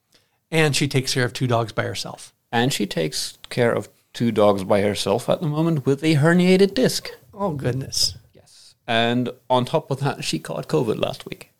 And 0.50 0.74
she 0.74 0.88
takes 0.88 1.14
care 1.14 1.24
of 1.24 1.32
two 1.32 1.46
dogs 1.46 1.72
by 1.72 1.84
herself. 1.84 2.32
And 2.52 2.72
she 2.72 2.86
takes 2.86 3.38
care 3.48 3.72
of 3.72 3.88
two 4.12 4.32
dogs 4.32 4.64
by 4.64 4.80
herself 4.80 5.28
at 5.28 5.40
the 5.40 5.48
moment 5.48 5.84
with 5.84 6.02
a 6.02 6.14
herniated 6.14 6.74
disc. 6.74 7.10
Oh 7.34 7.50
goodness. 7.50 8.16
Yes. 8.34 8.74
And 8.86 9.30
on 9.50 9.64
top 9.64 9.90
of 9.90 10.00
that, 10.00 10.24
she 10.24 10.38
caught 10.38 10.68
COVID 10.68 10.98
last 10.98 11.26
week. 11.26 11.50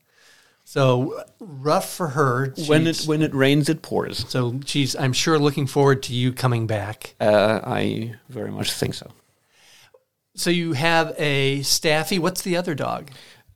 So 0.68 1.22
rough 1.38 1.88
for 1.94 2.08
her. 2.08 2.52
When 2.66 2.88
it 2.88 3.04
when 3.06 3.22
it 3.22 3.32
rains, 3.32 3.68
it 3.68 3.82
pours. 3.82 4.28
so 4.28 4.58
she's, 4.66 4.96
I'm 4.96 5.12
sure, 5.12 5.38
looking 5.38 5.68
forward 5.68 6.02
to 6.04 6.12
you 6.12 6.32
coming 6.32 6.66
back. 6.66 7.14
Uh, 7.20 7.60
I 7.64 8.16
very 8.28 8.50
much 8.50 8.72
think 8.72 8.94
so. 8.94 9.12
So 10.34 10.50
you 10.50 10.72
have 10.72 11.14
a 11.18 11.62
Staffy. 11.62 12.18
What's 12.18 12.42
the 12.42 12.56
other 12.56 12.74
dog? 12.74 13.10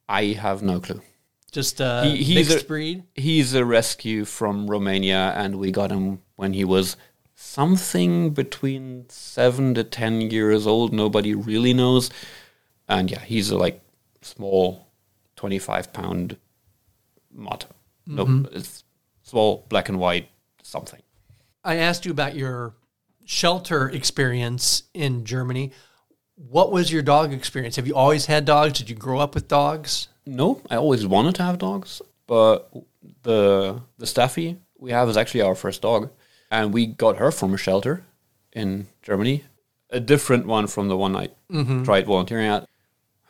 I 0.09 0.27
have 0.27 0.63
no 0.63 0.79
clue. 0.79 1.03
Just 1.51 1.81
a 1.81 2.05
He- 2.05 2.23
he's 2.23 2.49
mixed 2.49 2.65
a- 2.65 2.69
breed. 2.69 3.03
He's 3.17 3.55
a 3.55 3.65
rescue 3.65 4.25
from 4.25 4.71
Romania, 4.71 5.33
and 5.37 5.57
we 5.57 5.73
got 5.73 5.91
him 5.91 6.21
when 6.37 6.53
he 6.53 6.65
was 6.65 6.97
something 7.35 8.31
between 8.31 9.07
seven 9.09 9.75
to 9.75 9.83
ten 9.83 10.21
years 10.31 10.65
old. 10.65 10.93
Nobody 10.93 11.35
really 11.35 11.75
knows. 11.75 12.09
And 12.89 13.11
yeah, 13.11 13.25
he's 13.25 13.51
a 13.51 13.59
like 13.59 13.81
small, 14.23 14.87
twenty-five 15.35 15.93
pound 15.93 16.37
mutt. 17.33 17.67
No, 18.07 18.47
it's 18.53 18.85
small, 19.23 19.67
black 19.69 19.89
and 19.89 19.99
white, 19.99 20.29
something. 20.63 21.01
I 21.63 21.77
asked 21.77 22.05
you 22.05 22.11
about 22.11 22.35
your 22.35 22.75
shelter 23.25 23.89
experience 23.89 24.85
in 24.95 25.25
Germany. 25.25 25.73
What 26.35 26.73
was 26.73 26.91
your 26.91 27.03
dog 27.03 27.33
experience? 27.33 27.77
Have 27.77 27.87
you 27.87 27.95
always 27.95 28.27
had 28.27 28.45
dogs? 28.47 28.79
Did 28.79 28.91
you 28.91 28.97
grow 28.97 29.19
up 29.19 29.35
with 29.35 29.47
dogs? 29.47 30.09
No, 30.27 30.61
I 30.71 30.77
always 30.77 31.07
wanted 31.07 31.35
to 31.37 31.43
have 31.43 31.59
dogs, 31.59 32.03
but 32.27 32.71
the 33.23 33.81
the 33.99 34.07
Staffy 34.07 34.59
we 34.79 34.91
have 34.91 35.09
is 35.09 35.17
actually 35.17 35.43
our 35.43 35.55
first 35.55 35.83
dog, 35.83 36.11
and 36.51 36.73
we 36.73 36.87
got 36.87 37.19
her 37.19 37.31
from 37.31 37.55
a 37.55 37.59
shelter 37.59 38.05
in 38.53 38.87
Germany, 39.03 39.45
a 39.91 40.01
different 40.01 40.47
one 40.47 40.67
from 40.67 40.89
the 40.89 40.97
one 40.97 41.15
I 41.15 41.29
tried 41.85 42.07
volunteering 42.07 42.47
at. 42.47 42.69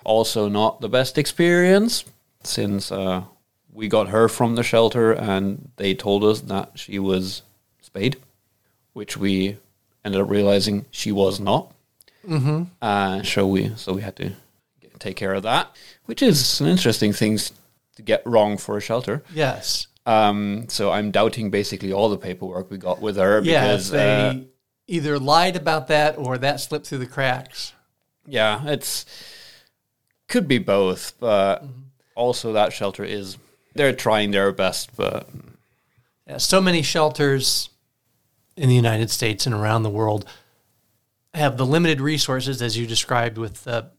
Also, 0.04 0.48
not 0.48 0.80
the 0.80 0.88
best 0.88 1.18
experience 1.18 2.04
since 2.42 2.90
uh, 2.90 3.24
we 3.72 3.88
got 3.88 4.08
her 4.08 4.28
from 4.28 4.54
the 4.56 4.62
shelter, 4.62 5.12
and 5.12 5.70
they 5.76 5.94
told 5.94 6.24
us 6.24 6.40
that 6.42 6.72
she 6.78 6.98
was 6.98 7.42
spayed, 7.80 8.16
which 8.92 9.16
we 9.16 9.56
ended 10.04 10.20
up 10.20 10.28
realizing 10.30 10.86
she 10.90 11.12
was 11.12 11.38
not. 11.40 11.72
Mm-hmm. 12.26 12.64
Uh, 12.82 13.22
so 13.22 13.46
we 13.46 13.74
so 13.76 13.92
we 13.94 14.02
had 14.02 14.16
to 14.16 14.32
take 14.98 15.16
care 15.16 15.32
of 15.34 15.42
that, 15.44 15.74
which 16.06 16.22
is 16.22 16.60
an 16.60 16.66
interesting 16.66 17.12
thing 17.12 17.38
to 17.96 18.02
get 18.02 18.22
wrong 18.26 18.58
for 18.58 18.76
a 18.76 18.80
shelter. 18.80 19.22
Yes. 19.34 19.86
Um, 20.06 20.66
so 20.68 20.90
I'm 20.90 21.10
doubting 21.10 21.50
basically 21.50 21.92
all 21.92 22.08
the 22.08 22.16
paperwork 22.18 22.70
we 22.70 22.78
got 22.78 23.00
with 23.00 23.16
her 23.16 23.40
Yeah. 23.42 23.60
because 23.62 23.90
they 23.90 24.28
uh, 24.28 24.34
either 24.88 25.18
lied 25.18 25.56
about 25.56 25.88
that 25.88 26.18
or 26.18 26.36
that 26.38 26.60
slipped 26.60 26.86
through 26.86 26.98
the 26.98 27.06
cracks. 27.06 27.72
yeah, 28.26 28.66
it's 28.66 29.06
could 30.28 30.46
be 30.48 30.58
both, 30.58 31.14
but 31.20 31.62
Mm-hmm. 31.62 31.80
also 32.14 32.52
that 32.52 32.72
shelter 32.72 33.04
is 33.04 33.36
they're 33.74 33.92
trying 33.92 34.30
their 34.30 34.52
best, 34.52 34.96
but 34.96 35.28
Yeah, 36.26 36.38
so 36.38 36.60
many 36.60 36.82
shelters 36.82 37.70
in 38.56 38.68
the 38.68 38.74
United 38.74 39.10
States 39.10 39.46
and 39.46 39.54
around 39.54 39.82
the 39.82 39.90
world 39.90 40.26
have 41.34 41.56
the 41.56 41.66
limited 41.66 42.00
resources, 42.00 42.62
as 42.62 42.76
you 42.76 42.86
described 42.86 43.38
with 43.38 43.64
the 43.64 43.90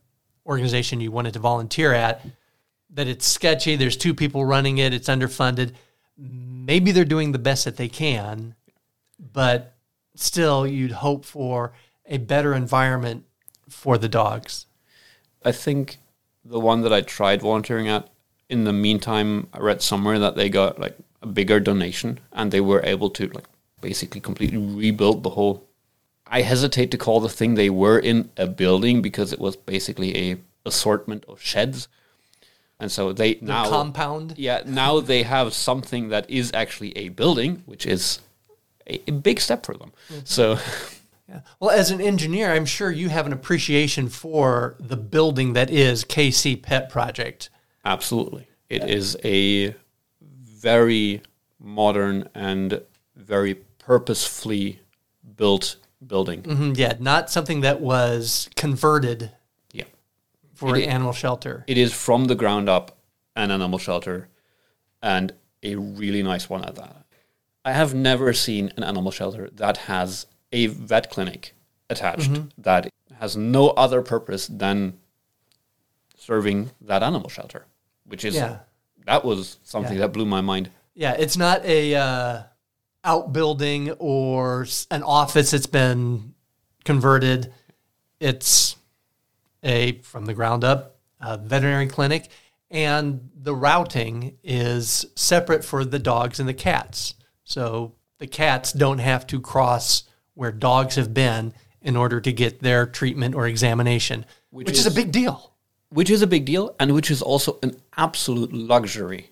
organization 0.46 1.00
you 1.00 1.10
wanted 1.10 1.34
to 1.34 1.38
volunteer 1.38 1.92
at, 1.92 2.24
that 2.90 3.06
it's 3.06 3.26
sketchy. 3.26 3.76
There's 3.76 3.96
two 3.96 4.14
people 4.14 4.44
running 4.44 4.78
it, 4.78 4.94
it's 4.94 5.08
underfunded. 5.08 5.72
Maybe 6.16 6.92
they're 6.92 7.04
doing 7.04 7.32
the 7.32 7.38
best 7.38 7.64
that 7.64 7.76
they 7.76 7.88
can, 7.88 8.54
but 9.32 9.74
still, 10.14 10.66
you'd 10.66 10.92
hope 10.92 11.24
for 11.24 11.72
a 12.06 12.18
better 12.18 12.54
environment 12.54 13.24
for 13.68 13.98
the 13.98 14.08
dogs. 14.08 14.66
I 15.44 15.52
think 15.52 15.98
the 16.44 16.60
one 16.60 16.82
that 16.82 16.92
I 16.92 17.00
tried 17.00 17.42
volunteering 17.42 17.88
at, 17.88 18.08
in 18.52 18.64
the 18.64 18.72
meantime, 18.72 19.48
I 19.52 19.58
read 19.60 19.80
somewhere 19.82 20.18
that 20.18 20.36
they 20.36 20.48
got 20.48 20.78
like 20.78 20.96
a 21.22 21.26
bigger 21.26 21.58
donation 21.58 22.20
and 22.32 22.50
they 22.52 22.60
were 22.60 22.82
able 22.84 23.10
to 23.10 23.26
like 23.28 23.46
basically 23.80 24.20
completely 24.20 24.58
rebuild 24.58 25.22
the 25.22 25.30
whole. 25.30 25.64
I 26.26 26.42
hesitate 26.42 26.90
to 26.92 26.98
call 26.98 27.20
the 27.20 27.28
thing 27.28 27.54
they 27.54 27.70
were 27.70 27.98
in 27.98 28.30
a 28.36 28.46
building 28.46 29.02
because 29.02 29.32
it 29.32 29.40
was 29.40 29.56
basically 29.56 30.10
a 30.16 30.36
assortment 30.64 31.24
of 31.28 31.42
sheds, 31.42 31.88
and 32.78 32.90
so 32.92 33.12
they 33.12 33.34
The 33.34 33.46
now 33.46 33.68
compound. 33.68 34.34
yeah 34.36 34.62
now 34.64 35.00
they 35.00 35.24
have 35.24 35.52
something 35.52 36.10
that 36.10 36.28
is 36.30 36.50
actually 36.54 36.96
a 36.96 37.08
building, 37.08 37.62
which 37.66 37.84
is 37.86 38.20
a, 38.86 39.00
a 39.08 39.12
big 39.12 39.40
step 39.40 39.66
for 39.66 39.74
them. 39.74 39.92
Mm-hmm. 40.10 40.20
So. 40.24 40.58
Yeah. 41.28 41.40
Well, 41.60 41.70
as 41.70 41.90
an 41.90 42.00
engineer, 42.00 42.52
I'm 42.52 42.66
sure 42.66 42.90
you 42.90 43.08
have 43.08 43.26
an 43.26 43.32
appreciation 43.32 44.08
for 44.10 44.74
the 44.78 44.98
building 44.98 45.54
that 45.54 45.70
is 45.70 46.04
KC 46.04 46.60
Pet 46.60 46.90
Project. 46.90 47.48
Absolutely. 47.84 48.46
It 48.68 48.88
is 48.88 49.16
a 49.24 49.74
very 50.20 51.22
modern 51.58 52.28
and 52.34 52.82
very 53.16 53.54
purposefully 53.78 54.80
built 55.36 55.76
building. 56.06 56.42
Mhm, 56.42 56.76
Yeah, 56.76 56.94
not 57.00 57.30
something 57.30 57.60
that 57.60 57.80
was 57.80 58.48
converted 58.56 59.30
Yeah. 59.72 59.84
for 60.54 60.76
It 60.76 60.84
an 60.84 60.88
i- 60.88 60.92
animal 60.92 61.12
shelter. 61.12 61.64
It 61.66 61.78
is 61.78 61.92
from 61.92 62.26
the 62.26 62.34
ground 62.34 62.68
up 62.68 62.96
an 63.36 63.50
animal 63.50 63.78
shelter 63.78 64.28
and 65.02 65.32
a 65.62 65.76
really 65.76 66.22
nice 66.22 66.48
one 66.50 66.64
at 66.64 66.74
that. 66.76 67.04
I 67.64 67.72
have 67.72 67.94
never 67.94 68.32
seen 68.32 68.72
an 68.76 68.82
animal 68.82 69.12
shelter 69.12 69.48
that 69.52 69.76
has 69.88 70.26
a 70.50 70.66
vet 70.66 71.10
clinic 71.10 71.54
attached 71.88 72.30
that 72.58 72.88
has 73.18 73.36
no 73.36 73.70
other 73.70 74.02
purpose 74.02 74.46
than 74.48 74.98
serving 76.16 76.70
that 76.80 77.02
animal 77.02 77.28
shelter, 77.28 77.66
which 78.06 78.24
is 78.24 78.34
Yeah. 78.34 78.58
that 79.06 79.24
was 79.24 79.58
something 79.64 79.94
Yeah. 79.94 80.00
that 80.00 80.12
blew 80.12 80.24
my 80.26 80.40
mind. 80.40 80.70
Yeah, 80.94 81.12
it's 81.12 81.36
not 81.36 81.64
a 81.64 81.94
uh, 81.94 82.42
outbuilding 83.04 83.90
or 83.92 84.66
an 84.90 85.02
office 85.02 85.50
that's 85.52 85.66
been 85.66 86.34
converted. 86.84 87.52
It's 88.20 88.76
a 89.62 89.98
from 90.02 90.26
the 90.26 90.34
ground 90.34 90.64
up 90.64 90.98
uh, 91.20 91.36
veterinary 91.38 91.86
clinic, 91.86 92.28
and 92.70 93.30
the 93.34 93.54
routing 93.54 94.36
is 94.42 95.06
separate 95.14 95.64
for 95.64 95.84
the 95.84 95.98
dogs 95.98 96.38
and 96.40 96.48
the 96.48 96.54
cats. 96.54 97.14
So 97.44 97.94
the 98.18 98.26
cats 98.26 98.72
don't 98.72 98.98
have 98.98 99.26
to 99.28 99.40
cross 99.40 100.04
where 100.34 100.52
dogs 100.52 100.96
have 100.96 101.12
been 101.14 101.54
in 101.80 101.96
order 101.96 102.20
to 102.20 102.32
get 102.32 102.60
their 102.60 102.86
treatment 102.86 103.34
or 103.34 103.46
examination, 103.46 104.24
which, 104.50 104.70
is, 104.70 104.86
a 104.86 104.90
big 104.90 105.10
deal. 105.12 105.51
Which 105.92 106.10
is 106.10 106.22
a 106.22 106.26
big 106.26 106.44
deal 106.44 106.74
and 106.80 106.94
which 106.94 107.10
is 107.10 107.20
also 107.22 107.58
an 107.62 107.76
absolute 107.96 108.52
luxury 108.52 109.28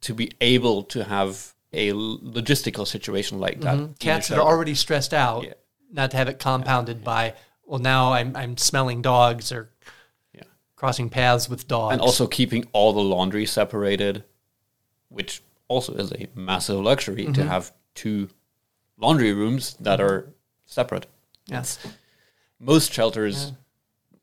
to 0.00 0.14
be 0.14 0.30
able 0.40 0.82
to 0.82 1.04
have 1.04 1.54
a 1.72 1.92
logistical 1.92 2.86
situation 2.86 3.38
like 3.40 3.60
that. 3.60 3.78
a 3.78 3.88
cats 3.98 4.28
that 4.28 4.38
are 4.38 4.46
already 4.46 4.74
stressed 4.74 5.12
out, 5.14 5.44
Yeah. 5.44 5.54
not 5.92 6.10
to 6.12 6.16
have 6.16 6.28
it 6.28 6.38
compounded 6.38 7.02
by, 7.02 7.34
well, 7.64 7.80
now 7.80 8.12
I'm, 8.12 8.36
I'm 8.36 8.56
smelling 8.56 9.02
dogs 9.02 9.50
or 9.52 9.70
Yeah. 10.32 10.42
crossing 10.76 11.08
paths 11.10 11.48
with 11.48 11.66
dogs. 11.66 11.92
and 11.92 12.00
also 12.00 12.26
keeping 12.26 12.64
all 12.72 12.92
the 12.92 13.00
laundry 13.02 13.46
separated, 13.46 14.24
which 15.08 15.42
also 15.68 15.94
is 15.94 16.12
a 16.12 16.28
massive 16.34 16.80
luxury 16.80 17.24
Mm-hmm. 17.24 17.32
to 17.34 17.44
have 17.46 17.72
two 17.94 18.28
laundry 18.98 19.32
rooms 19.32 19.76
that 19.80 20.00
are 20.00 20.32
separate. 20.66 21.06
Yes. 21.46 21.78
Most 22.60 22.92
shelters 22.92 23.52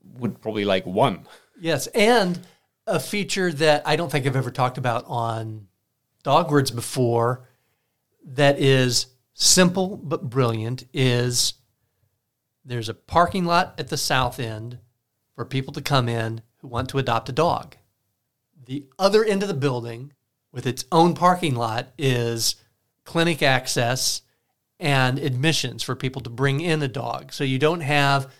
would 0.03 0.41
probably 0.41 0.65
like 0.65 0.85
one. 0.85 1.27
Yes, 1.59 1.87
and 1.87 2.39
a 2.87 2.99
feature 2.99 3.51
that 3.53 3.83
I 3.85 3.95
don't 3.95 4.11
think 4.11 4.25
I've 4.25 4.35
ever 4.35 4.51
talked 4.51 4.77
about 4.77 5.05
on 5.07 5.67
Dogwords 6.23 6.71
before 6.71 7.47
that 8.25 8.59
is 8.59 9.07
simple 9.33 9.97
but 9.97 10.29
brilliant 10.29 10.83
is 10.93 11.55
there's 12.63 12.89
a 12.89 12.93
parking 12.93 13.45
lot 13.45 13.73
at 13.79 13.87
the 13.87 13.97
south 13.97 14.39
end 14.39 14.77
for 15.35 15.45
people 15.45 15.73
to 15.73 15.81
come 15.81 16.07
in 16.07 16.41
who 16.57 16.67
want 16.67 16.89
to 16.89 16.99
adopt 16.99 17.29
a 17.29 17.33
dog. 17.33 17.75
The 18.65 18.85
other 18.99 19.23
end 19.23 19.41
of 19.41 19.47
the 19.47 19.55
building 19.55 20.13
with 20.51 20.67
its 20.67 20.85
own 20.91 21.15
parking 21.15 21.55
lot 21.55 21.87
is 21.97 22.55
clinic 23.03 23.41
access 23.41 24.21
and 24.79 25.17
admissions 25.17 25.81
for 25.81 25.95
people 25.95 26.21
to 26.21 26.29
bring 26.29 26.61
in 26.61 26.81
a 26.81 26.87
dog. 26.87 27.33
So 27.33 27.43
you 27.43 27.57
don't 27.57 27.81
have 27.81 28.31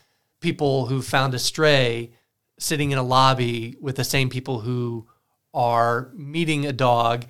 people 0.41 0.87
who 0.87 1.01
found 1.01 1.33
a 1.33 1.39
stray 1.39 2.11
sitting 2.59 2.91
in 2.91 2.97
a 2.97 3.03
lobby 3.03 3.77
with 3.79 3.95
the 3.95 4.03
same 4.03 4.29
people 4.29 4.59
who 4.59 5.07
are 5.53 6.11
meeting 6.13 6.65
a 6.65 6.73
dog 6.73 7.25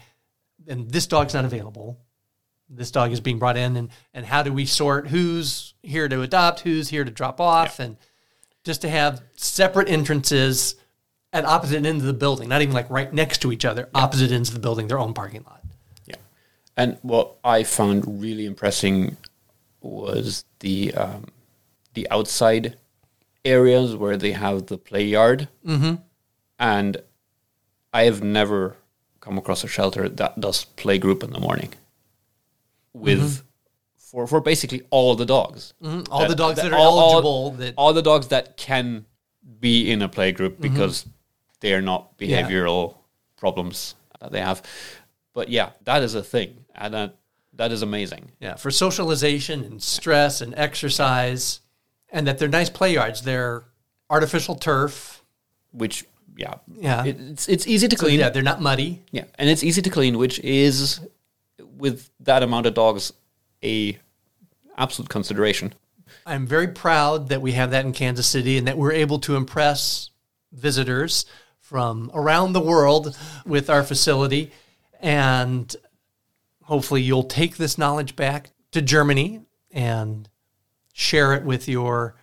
and 0.68 0.90
this 0.90 1.08
dog's 1.08 1.34
not 1.34 1.46
available. 1.46 2.00
This 2.70 2.92
dog 2.92 3.12
is 3.12 3.20
being 3.20 3.40
brought 3.40 3.58
in 3.58 3.76
and 3.76 3.90
and 4.14 4.26
how 4.26 4.44
do 4.44 4.54
we 4.54 4.66
sort 4.66 5.08
who's 5.08 5.74
here 5.84 6.08
to 6.08 6.22
adopt, 6.22 6.62
who's 6.62 6.90
here 6.90 7.04
to 7.04 7.12
drop 7.12 7.40
off 7.40 7.80
and 7.80 7.98
just 8.64 8.82
to 8.82 8.90
have 8.90 9.22
separate 9.36 9.90
entrances 9.90 10.76
at 11.34 11.46
opposite 11.46 11.86
ends 11.86 12.04
of 12.04 12.08
the 12.08 12.14
building, 12.14 12.50
not 12.50 12.62
even 12.62 12.74
like 12.74 12.90
right 12.90 13.12
next 13.14 13.40
to 13.42 13.52
each 13.52 13.66
other, 13.66 13.90
opposite 13.94 14.32
ends 14.32 14.50
of 14.50 14.54
the 14.54 14.60
building, 14.60 14.88
their 14.88 15.00
own 15.00 15.14
parking 15.14 15.44
lot. 15.44 15.64
Yeah. 16.06 16.16
And 16.78 16.98
what 17.02 17.38
I 17.44 17.64
found 17.64 18.22
really 18.22 18.46
impressing 18.46 19.18
was 19.82 20.46
the 20.60 20.94
um, 20.94 21.26
the 21.94 22.10
outside 22.10 22.78
areas 23.46 23.96
where 23.96 24.18
they 24.18 24.32
have 24.34 24.68
the 24.68 24.78
play 24.78 25.04
yard. 25.06 25.48
Mm-hmm. 25.66 25.96
And 26.60 26.98
I 27.94 28.04
have 28.04 28.22
never 28.24 28.78
come 29.20 29.38
across 29.38 29.64
a 29.64 29.68
shelter 29.68 30.08
that 30.10 30.40
does 30.40 30.66
play 30.66 30.98
group 30.98 31.24
in 31.24 31.32
the 31.32 31.40
morning 31.40 31.74
with 32.94 33.44
for 33.98 34.28
for 34.28 34.42
basically 34.42 34.82
all 34.90 35.16
the 35.16 35.26
dogs. 35.26 35.74
Mm-hmm. 35.82 36.12
All 36.12 36.28
the 36.28 36.36
dogs 36.36 36.58
that, 36.62 36.72
are 36.72 36.76
all- 36.78 37.00
all- 37.00 37.12
eligible 37.14 37.52
that 37.52 37.74
all 37.78 37.94
the 37.94 38.02
dogs 38.02 38.28
that 38.28 38.58
can 38.58 39.06
be 39.60 39.92
in 39.92 40.02
a 40.02 40.10
play 40.10 40.32
group 40.32 40.60
because 40.60 41.06
they 41.62 41.74
are 41.74 41.82
not 41.82 42.18
Mm-hmm. 42.18 42.30
Yeah. 42.32 42.48
behavioral 42.48 42.96
problems 43.38 43.96
that 44.20 44.32
they 44.32 44.42
have. 44.42 44.62
But 45.34 45.50
yeah, 45.50 45.72
that 45.86 46.04
is 46.04 46.14
a 46.14 46.22
thing, 46.22 46.66
and 46.76 46.94
that 46.94 47.16
that 47.54 47.72
is 47.72 47.82
amazing. 47.82 48.32
Yeah, 48.40 48.56
for 48.56 48.70
socialization 48.70 49.64
and 49.64 49.82
stress 49.82 50.42
and 50.42 50.54
exercise, 50.56 51.62
and 52.12 52.28
that 52.28 52.38
they're 52.38 52.48
nice 52.50 52.70
play 52.70 52.94
yards. 52.94 53.22
They're 53.24 53.64
artificial 54.10 54.56
turf. 54.56 55.24
Which 55.72 56.06
yeah, 56.36 56.56
Yeah. 56.78 57.06
it's 57.06 57.48
it's 57.48 57.66
easy 57.68 57.88
to 57.88 57.98
So 57.98 58.06
clean. 58.06 58.20
yeah, 58.20 58.30
they're 58.30 58.44
not 58.44 58.62
muddy. 58.62 59.04
Yeah, 59.12 59.26
and 59.36 59.50
it's 59.50 59.64
easy 59.64 59.82
to 59.82 59.90
clean, 59.90 60.18
which 60.18 60.40
is 60.40 61.00
with 61.78 62.10
that 62.20 62.44
amount 62.44 62.66
of 62.66 62.74
dogs 62.74 63.14
a 63.64 63.98
absolute 64.78 65.10
consideration. 65.10 65.74
I'm 66.26 66.46
very 66.46 66.68
proud 66.68 67.30
that 67.30 67.42
we 67.42 67.54
have 67.54 67.72
that 67.72 67.86
in 67.86 67.94
Kansas 67.94 68.28
City 68.28 68.58
and 68.58 68.68
that 68.68 68.78
we're 68.78 68.92
able 68.92 69.20
to 69.20 69.36
impress 69.36 70.10
visitors 70.52 71.26
from 71.60 72.12
around 72.14 72.52
the 72.54 72.60
world 72.60 73.18
with 73.46 73.70
our 73.70 73.84
facility. 73.84 74.52
And 75.00 75.74
hopefully, 76.64 77.02
you'll 77.02 77.24
take 77.24 77.58
this 77.58 77.78
knowledge 77.78 78.16
back 78.16 78.50
to 78.72 78.82
Germany 78.82 79.42
and 79.72 80.28
share 81.02 81.34
it 81.34 81.44
with 81.44 81.68
your 81.68 82.16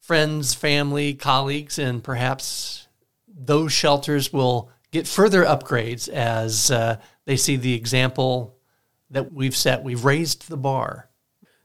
friends, 0.00 0.54
family, 0.54 1.14
colleagues, 1.14 1.78
and 1.78 2.02
perhaps 2.02 2.88
those 3.26 3.72
shelters 3.72 4.32
will 4.32 4.70
get 4.92 5.08
further 5.08 5.44
upgrades 5.44 6.08
as 6.08 6.70
uh, 6.70 6.96
they 7.24 7.36
see 7.36 7.56
the 7.56 7.74
example 7.74 8.56
that 9.10 9.32
we've 9.32 9.56
set. 9.56 9.82
We've 9.82 10.04
raised 10.04 10.48
the 10.48 10.56
bar. 10.56 11.08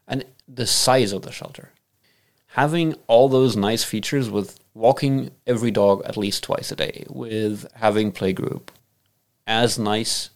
and 0.07 0.25
the 0.47 0.65
size 0.65 1.11
of 1.11 1.21
the 1.21 1.31
shelter. 1.31 1.71
Having 2.47 2.95
all 3.05 3.29
those 3.29 3.55
nice 3.55 3.83
features 3.83 4.27
with 4.27 4.59
walking 4.73 5.29
every 5.45 5.69
dog 5.69 6.01
at 6.05 6.17
least 6.17 6.43
twice 6.43 6.71
a 6.71 6.75
day, 6.75 7.05
with 7.07 7.67
having 7.75 8.11
playgroup, 8.11 8.69
as 9.45 9.77
nice 9.77 10.31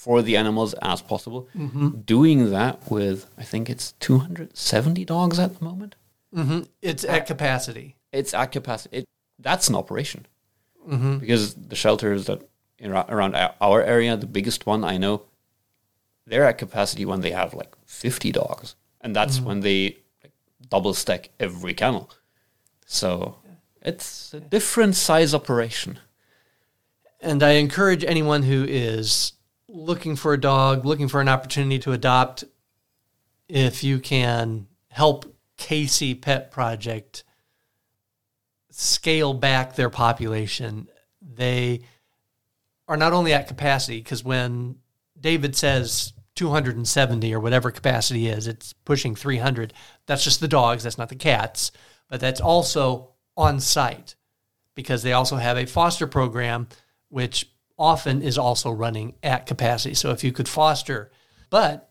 for 0.00 0.22
the 0.22 0.34
animals 0.34 0.72
as 0.80 1.02
possible. 1.02 1.46
Mm-hmm. 1.54 1.88
Doing 2.06 2.50
that 2.52 2.90
with, 2.90 3.30
I 3.36 3.42
think 3.42 3.68
it's 3.68 3.92
270 4.00 5.04
dogs 5.04 5.38
at 5.38 5.58
the 5.58 5.64
moment. 5.64 5.94
Mm-hmm. 6.34 6.60
It's 6.80 7.04
at 7.04 7.26
capacity. 7.26 7.96
It's 8.10 8.32
at 8.32 8.46
capacity. 8.50 8.96
It, 8.98 9.04
that's 9.38 9.68
an 9.68 9.74
operation. 9.74 10.26
Mm-hmm. 10.88 11.18
Because 11.18 11.54
the 11.54 11.76
shelters 11.76 12.24
that 12.26 12.40
around 12.82 13.34
our- 13.34 13.54
our 13.60 13.82
area, 13.82 14.16
the 14.16 14.26
biggest 14.38 14.64
one 14.64 14.84
I 14.84 14.96
know, 14.96 15.24
they're 16.26 16.46
at 16.46 16.56
capacity 16.56 17.04
when 17.04 17.20
they 17.20 17.32
have 17.32 17.52
like 17.52 17.76
50 17.84 18.32
dogs. 18.32 18.76
And 19.02 19.14
that's 19.14 19.38
when 19.38 19.60
they 19.60 19.98
like, 20.22 20.32
double 20.70 20.94
stack 20.94 21.28
every 21.38 21.74
kennel. 21.74 22.08
So 22.86 23.36
it's 23.82 24.32
a 24.32 24.40
different 24.40 24.96
size 24.96 25.34
operation. 25.34 25.98
And 27.20 27.42
I 27.42 27.52
encourage 27.64 28.02
anyone 28.02 28.44
who 28.44 28.64
is 28.64 29.34
looking 29.72 30.16
for 30.16 30.32
a 30.32 30.40
dog, 30.40 30.84
looking 30.84 31.08
for 31.08 31.20
an 31.20 31.28
opportunity 31.28 31.78
to 31.80 31.92
adopt, 31.92 32.44
if 33.48 33.84
you 33.84 33.98
can 33.98 34.66
help 34.88 35.34
KC 35.58 36.20
Pet 36.20 36.50
Project 36.50 37.24
scale 38.70 39.34
back 39.34 39.74
their 39.74 39.90
population, 39.90 40.88
they 41.20 41.82
are 42.88 42.96
not 42.96 43.12
only 43.12 43.32
at 43.32 43.48
capacity, 43.48 43.98
because 43.98 44.24
when 44.24 44.76
David 45.18 45.54
says 45.54 46.12
270 46.34 47.34
or 47.34 47.40
whatever 47.40 47.70
capacity 47.70 48.28
is, 48.28 48.46
it's 48.46 48.72
pushing 48.72 49.14
300. 49.14 49.72
That's 50.06 50.24
just 50.24 50.40
the 50.40 50.48
dogs, 50.48 50.82
that's 50.82 50.98
not 50.98 51.08
the 51.08 51.14
cats, 51.14 51.70
but 52.08 52.20
that's 52.20 52.40
also 52.40 53.10
on 53.36 53.60
site 53.60 54.16
because 54.74 55.02
they 55.02 55.12
also 55.12 55.36
have 55.36 55.56
a 55.56 55.66
foster 55.66 56.06
program, 56.06 56.68
which 57.08 57.50
often 57.80 58.20
is 58.22 58.36
also 58.36 58.70
running 58.70 59.14
at 59.22 59.46
capacity. 59.46 59.94
So 59.94 60.10
if 60.10 60.22
you 60.22 60.30
could 60.30 60.48
foster, 60.48 61.10
but 61.48 61.90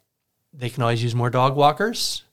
they 0.53 0.69
can 0.69 0.83
always 0.83 1.03
use 1.03 1.15
more 1.15 1.29
dog 1.29 1.55
walkers. 1.55 2.23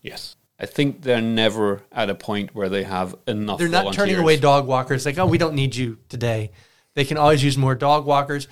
Yes. 0.00 0.36
I 0.58 0.66
think 0.66 1.02
they're 1.02 1.20
never 1.20 1.82
at 1.92 2.08
a 2.08 2.14
point 2.14 2.54
where 2.54 2.68
they 2.68 2.84
have 2.84 3.14
enough. 3.26 3.58
They're 3.58 3.68
not 3.68 3.92
turning 3.92 4.16
away 4.16 4.38
dog 4.38 4.66
walkers 4.66 5.04
like, 5.04 5.18
oh, 5.18 5.26
we 5.26 5.38
don't 5.38 5.54
need 5.54 5.76
you 5.76 5.98
today. 6.08 6.52
They 6.94 7.04
can 7.04 7.16
always 7.16 7.44
use 7.44 7.58
more 7.58 7.74
dog 7.74 8.06
walkers 8.06 8.48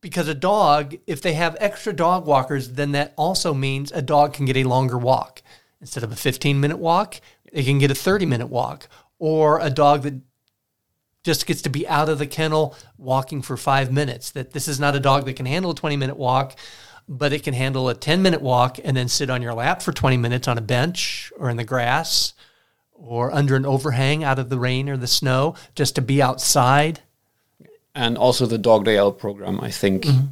because 0.00 0.28
a 0.28 0.34
dog, 0.34 0.96
if 1.06 1.22
they 1.22 1.34
have 1.34 1.56
extra 1.58 1.92
dog 1.92 2.26
walkers, 2.26 2.72
then 2.72 2.92
that 2.92 3.14
also 3.16 3.54
means 3.54 3.92
a 3.92 4.02
dog 4.02 4.34
can 4.34 4.44
get 4.44 4.56
a 4.56 4.64
longer 4.64 4.98
walk. 4.98 5.42
Instead 5.80 6.02
of 6.02 6.12
a 6.12 6.16
15 6.16 6.60
minute 6.60 6.78
walk, 6.78 7.20
they 7.52 7.62
can 7.62 7.78
get 7.78 7.90
a 7.90 7.94
30 7.94 8.26
minute 8.26 8.48
walk. 8.48 8.88
Or 9.18 9.60
a 9.60 9.70
dog 9.70 10.02
that 10.02 10.25
just 11.26 11.44
gets 11.44 11.60
to 11.62 11.68
be 11.68 11.86
out 11.88 12.08
of 12.08 12.18
the 12.18 12.26
kennel 12.26 12.74
walking 12.96 13.42
for 13.42 13.56
five 13.56 13.92
minutes. 13.92 14.30
That 14.30 14.52
this 14.52 14.68
is 14.68 14.80
not 14.80 14.94
a 14.94 15.00
dog 15.00 15.26
that 15.26 15.34
can 15.34 15.44
handle 15.44 15.72
a 15.72 15.74
20 15.74 15.96
minute 15.96 16.16
walk, 16.16 16.56
but 17.08 17.32
it 17.32 17.42
can 17.42 17.52
handle 17.52 17.88
a 17.88 17.94
10 17.94 18.22
minute 18.22 18.40
walk 18.40 18.78
and 18.82 18.96
then 18.96 19.08
sit 19.08 19.28
on 19.28 19.42
your 19.42 19.52
lap 19.52 19.82
for 19.82 19.92
20 19.92 20.16
minutes 20.16 20.48
on 20.48 20.56
a 20.56 20.62
bench 20.62 21.32
or 21.36 21.50
in 21.50 21.56
the 21.56 21.64
grass 21.64 22.32
or 22.94 23.34
under 23.34 23.56
an 23.56 23.66
overhang 23.66 24.24
out 24.24 24.38
of 24.38 24.48
the 24.48 24.58
rain 24.58 24.88
or 24.88 24.96
the 24.96 25.06
snow 25.06 25.54
just 25.74 25.96
to 25.96 26.00
be 26.00 26.22
outside. 26.22 27.00
and 27.94 28.16
also 28.16 28.46
the 28.46 28.58
dog 28.58 28.84
day 28.84 28.96
out 28.96 29.18
program 29.18 29.60
i 29.60 29.70
think 29.70 30.04
mm-hmm. 30.04 30.26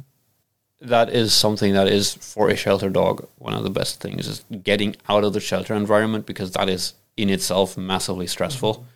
that 0.81 1.09
is 1.09 1.33
something 1.33 1.73
that 1.73 1.87
is 1.87 2.13
for 2.15 2.49
a 2.49 2.55
shelter 2.55 2.89
dog 2.89 3.27
one 3.37 3.53
of 3.53 3.63
the 3.63 3.69
best 3.69 3.99
things 4.01 4.27
is 4.27 4.43
getting 4.63 4.95
out 5.09 5.23
of 5.23 5.33
the 5.33 5.39
shelter 5.39 5.73
environment 5.73 6.25
because 6.25 6.51
that 6.51 6.69
is 6.69 6.93
in 7.17 7.29
itself 7.29 7.77
massively 7.77 8.27
stressful 8.27 8.73
mm-hmm. 8.75 8.94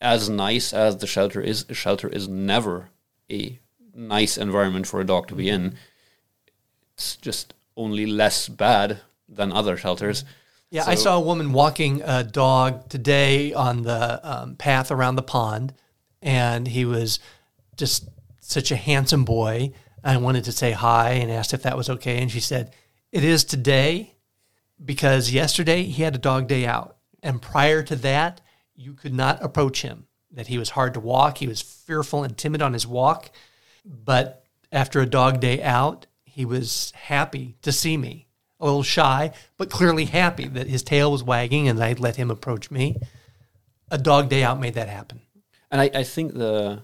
As 0.00 0.28
nice 0.28 0.72
as 0.72 0.98
the 0.98 1.06
shelter 1.06 1.40
is 1.40 1.64
a 1.68 1.74
shelter 1.74 2.08
is 2.08 2.28
never 2.28 2.90
a 3.30 3.58
nice 3.94 4.36
environment 4.36 4.86
for 4.86 5.00
a 5.00 5.06
dog 5.06 5.26
to 5.26 5.34
be 5.34 5.48
in 5.48 5.74
it's 6.94 7.16
just 7.16 7.54
only 7.76 8.06
less 8.06 8.48
bad 8.48 9.00
than 9.28 9.52
other 9.52 9.76
shelters 9.76 10.24
Yeah, 10.70 10.84
I 10.86 10.96
saw 10.96 11.16
a 11.16 11.20
woman 11.20 11.52
walking 11.52 12.02
a 12.04 12.24
dog 12.24 12.88
today 12.88 13.52
on 13.52 13.82
the 13.82 14.20
um, 14.22 14.56
path 14.56 14.90
around 14.90 15.14
the 15.14 15.22
pond, 15.22 15.72
and 16.20 16.66
he 16.66 16.84
was 16.84 17.20
just 17.76 18.08
such 18.40 18.72
a 18.72 18.76
handsome 18.76 19.24
boy. 19.24 19.72
I 20.02 20.16
wanted 20.16 20.44
to 20.44 20.52
say 20.52 20.72
hi 20.72 21.10
and 21.12 21.30
asked 21.30 21.54
if 21.54 21.62
that 21.62 21.76
was 21.76 21.88
okay, 21.88 22.20
and 22.20 22.30
she 22.30 22.40
said, 22.40 22.72
"It 23.12 23.22
is 23.22 23.44
today 23.44 24.14
because 24.84 25.30
yesterday 25.30 25.84
he 25.84 26.02
had 26.02 26.16
a 26.16 26.18
dog 26.18 26.48
day 26.48 26.66
out, 26.66 26.96
and 27.22 27.40
prior 27.40 27.82
to 27.84 27.96
that, 27.96 28.40
you 28.76 28.94
could 28.94 29.14
not 29.14 29.42
approach 29.42 29.82
him. 29.82 30.06
That 30.32 30.48
he 30.48 30.58
was 30.58 30.70
hard 30.70 30.94
to 30.94 31.00
walk. 31.00 31.38
He 31.38 31.46
was 31.46 31.62
fearful 31.62 32.22
and 32.22 32.36
timid 32.36 32.60
on 32.60 32.72
his 32.72 32.86
walk, 32.86 33.30
but 33.84 34.44
after 34.70 35.00
a 35.00 35.06
dog 35.06 35.40
day 35.40 35.62
out, 35.62 36.06
he 36.24 36.44
was 36.44 36.92
happy 36.94 37.56
to 37.62 37.72
see 37.72 37.96
me." 37.96 38.26
a 38.60 38.64
little 38.64 38.82
shy, 38.82 39.32
but 39.56 39.70
clearly 39.70 40.06
happy 40.06 40.46
that 40.48 40.66
his 40.66 40.82
tail 40.82 41.12
was 41.12 41.22
wagging 41.22 41.68
and 41.68 41.82
I 41.82 41.92
let 41.94 42.16
him 42.16 42.30
approach 42.30 42.70
me. 42.70 42.96
A 43.90 43.98
dog 43.98 44.28
day 44.28 44.42
out 44.42 44.60
made 44.60 44.74
that 44.74 44.88
happen. 44.88 45.20
And 45.70 45.80
I, 45.80 45.90
I 45.94 46.02
think 46.02 46.34
the 46.34 46.82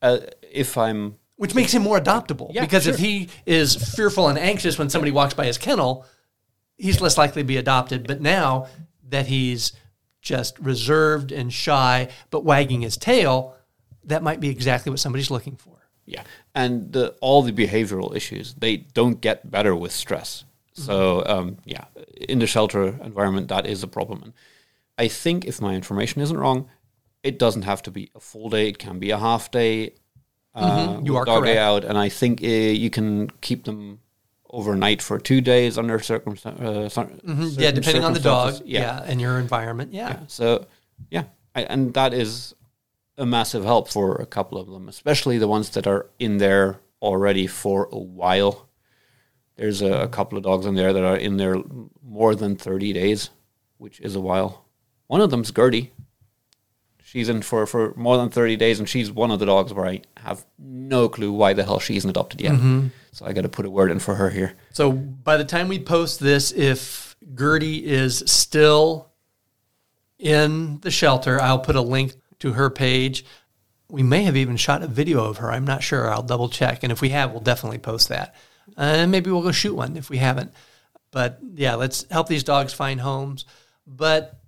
uh, 0.00 0.18
if 0.50 0.78
I'm 0.78 1.16
which 1.36 1.54
makes 1.54 1.72
him 1.72 1.82
more 1.82 1.98
adoptable. 1.98 2.52
Yeah, 2.54 2.62
because 2.62 2.86
if 2.86 2.98
he 2.98 3.28
is 3.46 3.74
fearful 3.74 4.28
and 4.28 4.38
anxious 4.38 4.78
when 4.78 4.90
somebody 4.90 5.10
walks 5.10 5.34
by 5.34 5.46
his 5.46 5.58
kennel, 5.58 6.06
he's 6.76 7.00
less 7.00 7.18
likely 7.18 7.42
to 7.42 7.46
be 7.46 7.56
adopted. 7.56 8.06
But 8.06 8.20
now 8.20 8.68
that 9.08 9.26
he's 9.26 9.72
just 10.22 10.58
reserved 10.58 11.32
and 11.32 11.52
shy, 11.52 12.08
but 12.30 12.44
wagging 12.44 12.80
his 12.80 12.96
tail, 12.96 13.54
that 14.04 14.22
might 14.22 14.40
be 14.40 14.48
exactly 14.48 14.90
what 14.90 15.00
somebody's 15.00 15.30
looking 15.30 15.56
for. 15.56 15.76
Yeah, 16.06 16.22
and 16.54 16.92
the, 16.92 17.14
all 17.20 17.42
the 17.42 17.52
behavioral 17.52 18.14
issues 18.16 18.54
they 18.54 18.76
don't 18.78 19.20
get 19.20 19.50
better 19.50 19.74
with 19.76 19.92
stress. 19.92 20.44
So 20.74 21.22
um, 21.26 21.58
yeah, 21.66 21.84
in 22.28 22.38
the 22.38 22.46
shelter 22.46 22.98
environment, 23.04 23.48
that 23.48 23.66
is 23.66 23.82
a 23.82 23.86
problem. 23.88 24.22
And 24.22 24.32
I 24.96 25.08
think 25.08 25.44
if 25.44 25.60
my 25.60 25.74
information 25.74 26.22
isn't 26.22 26.36
wrong, 26.36 26.68
it 27.22 27.38
doesn't 27.38 27.62
have 27.62 27.82
to 27.82 27.90
be 27.90 28.10
a 28.14 28.20
full 28.20 28.48
day; 28.48 28.68
it 28.68 28.78
can 28.78 28.98
be 28.98 29.10
a 29.10 29.18
half 29.18 29.50
day. 29.50 29.92
Uh, 30.54 31.00
You 31.02 31.12
with 31.12 31.22
are 31.22 31.24
dog 31.24 31.44
day 31.44 31.54
correct. 31.54 31.60
out, 31.60 31.84
and 31.84 31.98
I 31.98 32.08
think 32.08 32.42
uh, 32.42 32.46
you 32.46 32.90
can 32.90 33.28
keep 33.40 33.64
them 33.64 34.00
overnight 34.52 35.00
for 35.02 35.18
two 35.18 35.40
days 35.40 35.78
under 35.78 35.98
circumstances. 35.98 36.62
Uh, 36.62 36.88
cer- 36.88 37.10
Yeah, 37.58 37.70
depending 37.72 38.04
on 38.04 38.12
the 38.12 38.20
dog. 38.20 38.52
circumstances. 38.54 38.70
Yeah. 38.72 39.02
and 39.04 39.20
your 39.20 39.38
environment. 39.38 39.92
Yeah. 39.94 40.08
Yeah. 40.10 40.20
So, 40.28 40.66
yeah, 41.10 41.24
I, 41.54 41.62
and 41.62 41.94
that 41.94 42.12
is 42.14 42.54
a 43.18 43.24
massive 43.26 43.64
help 43.64 43.88
for 43.88 44.16
a 44.16 44.26
couple 44.26 44.58
of 44.58 44.68
them, 44.68 44.88
especially 44.88 45.38
the 45.38 45.48
ones 45.48 45.70
that 45.70 45.86
are 45.86 46.06
in 46.18 46.38
there 46.38 46.80
already 47.00 47.46
for 47.46 47.88
a 47.92 47.98
while. 47.98 48.68
There's 49.56 49.82
a, 49.82 49.92
a 50.02 50.08
couple 50.08 50.38
of 50.38 50.44
dogs 50.44 50.66
in 50.66 50.74
there 50.74 50.92
that 50.92 51.04
are 51.04 51.16
in 51.16 51.36
there 51.36 51.56
more 52.02 52.34
than 52.34 52.56
30 52.56 52.92
days, 52.92 53.30
which 53.78 54.00
is 54.00 54.14
a 54.16 54.20
while. 54.20 54.64
One 55.08 55.20
of 55.20 55.30
them's 55.30 55.50
Gertie. 55.50 55.92
She's 57.04 57.28
in 57.28 57.42
for, 57.42 57.66
for 57.66 57.92
more 57.94 58.16
than 58.16 58.30
30 58.30 58.56
days, 58.56 58.78
and 58.78 58.88
she's 58.88 59.10
one 59.10 59.30
of 59.30 59.38
the 59.38 59.44
dogs 59.46 59.72
where 59.74 59.84
I 59.86 60.00
have 60.16 60.46
no 60.58 61.08
clue 61.10 61.30
why 61.32 61.52
the 61.52 61.64
hell 61.64 61.78
she 61.78 61.96
isn't 61.96 62.08
adopted 62.08 62.40
yet. 62.40 62.54
So 63.12 63.26
I 63.26 63.32
got 63.32 63.42
to 63.42 63.48
put 63.48 63.66
a 63.66 63.70
word 63.70 63.90
in 63.90 63.98
for 63.98 64.14
her 64.14 64.30
here. 64.30 64.54
So 64.72 64.90
by 64.90 65.36
the 65.36 65.44
time 65.44 65.68
we 65.68 65.78
post 65.78 66.18
this, 66.18 66.50
if 66.52 67.14
Gertie 67.34 67.84
is 67.84 68.22
still 68.26 69.10
in 70.18 70.80
the 70.80 70.90
shelter, 70.90 71.40
I'll 71.40 71.58
put 71.58 71.76
a 71.76 71.82
link 71.82 72.14
to 72.38 72.52
her 72.54 72.70
page. 72.70 73.24
We 73.90 74.02
may 74.02 74.22
have 74.22 74.36
even 74.36 74.56
shot 74.56 74.82
a 74.82 74.86
video 74.86 75.24
of 75.24 75.38
her. 75.38 75.52
I'm 75.52 75.66
not 75.66 75.82
sure. 75.82 76.10
I'll 76.10 76.22
double 76.22 76.48
check. 76.48 76.82
And 76.82 76.90
if 76.90 77.02
we 77.02 77.10
have, 77.10 77.32
we'll 77.32 77.40
definitely 77.40 77.78
post 77.78 78.08
that. 78.08 78.34
And 78.78 79.10
maybe 79.10 79.30
we'll 79.30 79.42
go 79.42 79.52
shoot 79.52 79.74
one 79.74 79.96
if 79.98 80.08
we 80.08 80.16
haven't. 80.16 80.52
But 81.10 81.38
yeah, 81.54 81.74
let's 81.74 82.06
help 82.10 82.28
these 82.28 82.44
dogs 82.44 82.72
find 82.72 83.00
homes. 83.00 83.44
But 83.86 84.40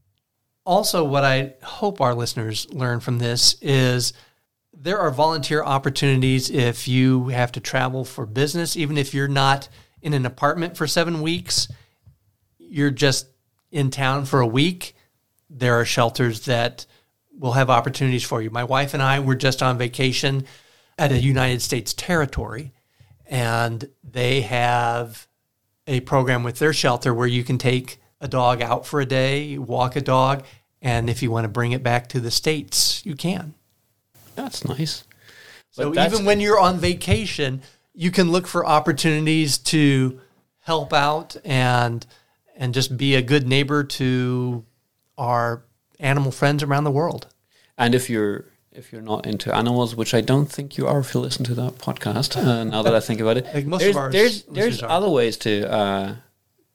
also, 0.65 1.05
what 1.05 1.25
I 1.25 1.55
hope 1.63 2.01
our 2.01 2.15
listeners 2.15 2.67
learn 2.73 3.01
from 3.01 3.19
this 3.19 3.57
is 3.61 4.15
there 4.85 4.99
are 4.99 5.11
volunteer 5.11 5.65
opportunities 5.65 6.51
if 6.51 6.87
you 6.87 7.29
have 7.29 7.51
to 7.51 7.59
travel 7.59 8.05
for 8.05 8.27
business, 8.27 8.77
even 8.77 8.99
if 8.99 9.15
you're 9.15 9.27
not 9.27 9.67
in 10.03 10.13
an 10.13 10.27
apartment 10.27 10.77
for 10.77 10.87
seven 10.87 11.23
weeks, 11.23 11.69
you're 12.59 12.91
just 12.91 13.29
in 13.73 13.91
town 13.91 14.27
for 14.27 14.41
a 14.41 14.47
week. 14.47 14.95
There 15.49 15.81
are 15.81 15.87
shelters 15.87 16.45
that 16.45 16.85
will 17.33 17.53
have 17.53 17.71
opportunities 17.71 18.25
for 18.25 18.43
you. 18.43 18.51
My 18.51 18.65
wife 18.65 18.93
and 18.93 19.03
I 19.03 19.21
were 19.21 19.35
just 19.35 19.63
on 19.63 19.79
vacation 19.79 20.45
at 20.99 21.11
a 21.11 21.19
United 21.19 21.63
States 21.63 21.95
territory, 21.95 22.71
and 23.25 23.89
they 24.03 24.43
have 24.43 25.27
a 25.87 26.01
program 26.01 26.43
with 26.43 26.59
their 26.59 26.75
shelter 26.75 27.15
where 27.15 27.27
you 27.27 27.43
can 27.43 27.57
take 27.57 28.03
a 28.21 28.29
dog 28.29 28.61
out 28.61 28.87
for 28.87 29.01
a 29.01 29.07
day, 29.07 29.57
walk 29.57 29.97
a 29.97 30.03
dog, 30.03 30.45
and 30.83 31.09
if 31.09 31.23
you 31.23 31.31
want 31.31 31.45
to 31.45 31.49
bring 31.49 31.73
it 31.73 31.83
back 31.83 32.07
to 32.11 32.21
the 32.21 32.31
States, 32.31 33.01
you 33.07 33.15
can. 33.15 33.55
That's 34.35 34.65
nice. 34.65 35.05
So 35.71 35.91
that's- 35.91 36.13
even 36.13 36.25
when 36.27 36.41
you're 36.41 36.59
on 36.61 36.79
vacation, 36.79 37.63
you 37.95 38.11
can 38.11 38.31
look 38.31 38.47
for 38.47 38.67
opportunities 38.67 39.59
to 39.59 40.21
help 40.61 40.93
out 40.93 41.37
and 41.45 42.07
and 42.57 42.73
just 42.73 42.97
be 42.97 43.17
a 43.17 43.23
good 43.23 43.49
neighbor 43.49 43.83
to 43.83 44.65
our 45.19 45.65
animal 45.99 46.31
friends 46.31 46.63
around 46.63 46.85
the 46.85 46.91
world. 46.91 47.27
And 47.77 47.95
if 47.95 48.09
you're 48.09 48.45
if 48.73 48.93
you're 48.93 49.03
not 49.03 49.25
into 49.27 49.55
animals, 49.55 49.95
which 49.95 50.15
I 50.15 50.21
don't 50.21 50.47
think 50.51 50.77
you 50.77 50.87
are 50.89 50.99
if 51.01 51.15
you 51.15 51.21
listen 51.21 51.45
to 51.45 51.55
that 51.55 51.79
podcast, 51.79 52.37
uh, 52.37 52.65
now 52.65 52.83
that 52.83 52.95
I 52.95 53.01
think 53.01 53.21
about 53.21 53.37
it, 53.37 53.47
Like 53.55 53.67
most 53.67 53.81
there's 53.83 53.91
of 53.97 54.03
our 54.03 54.11
there's, 54.11 54.43
there's 54.45 54.83
other 54.83 55.09
ways 55.09 55.37
to, 55.39 55.71
uh, 55.73 56.15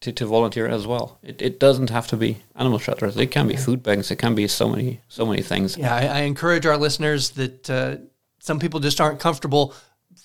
to 0.02 0.12
to 0.14 0.26
volunteer 0.26 0.68
as 0.68 0.88
well. 0.88 1.20
It, 1.24 1.42
it 1.42 1.60
doesn't 1.60 1.90
have 1.90 2.08
to 2.08 2.18
be 2.18 2.38
animal 2.56 2.80
shelters. 2.80 3.18
It 3.18 3.28
can 3.28 3.48
be 3.48 3.56
food 3.56 3.84
banks. 3.84 4.12
It 4.12 4.18
can 4.18 4.36
be 4.36 4.48
so 4.48 4.70
many 4.70 5.02
so 5.08 5.26
many 5.26 5.42
things. 5.42 5.78
Yeah, 5.78 5.96
I, 5.96 6.06
I 6.06 6.20
encourage 6.22 6.66
our 6.66 6.78
listeners 6.78 7.32
that 7.32 7.70
uh, 7.70 7.98
some 8.40 8.60
people 8.60 8.80
just 8.80 9.02
aren't 9.02 9.20
comfortable 9.20 9.74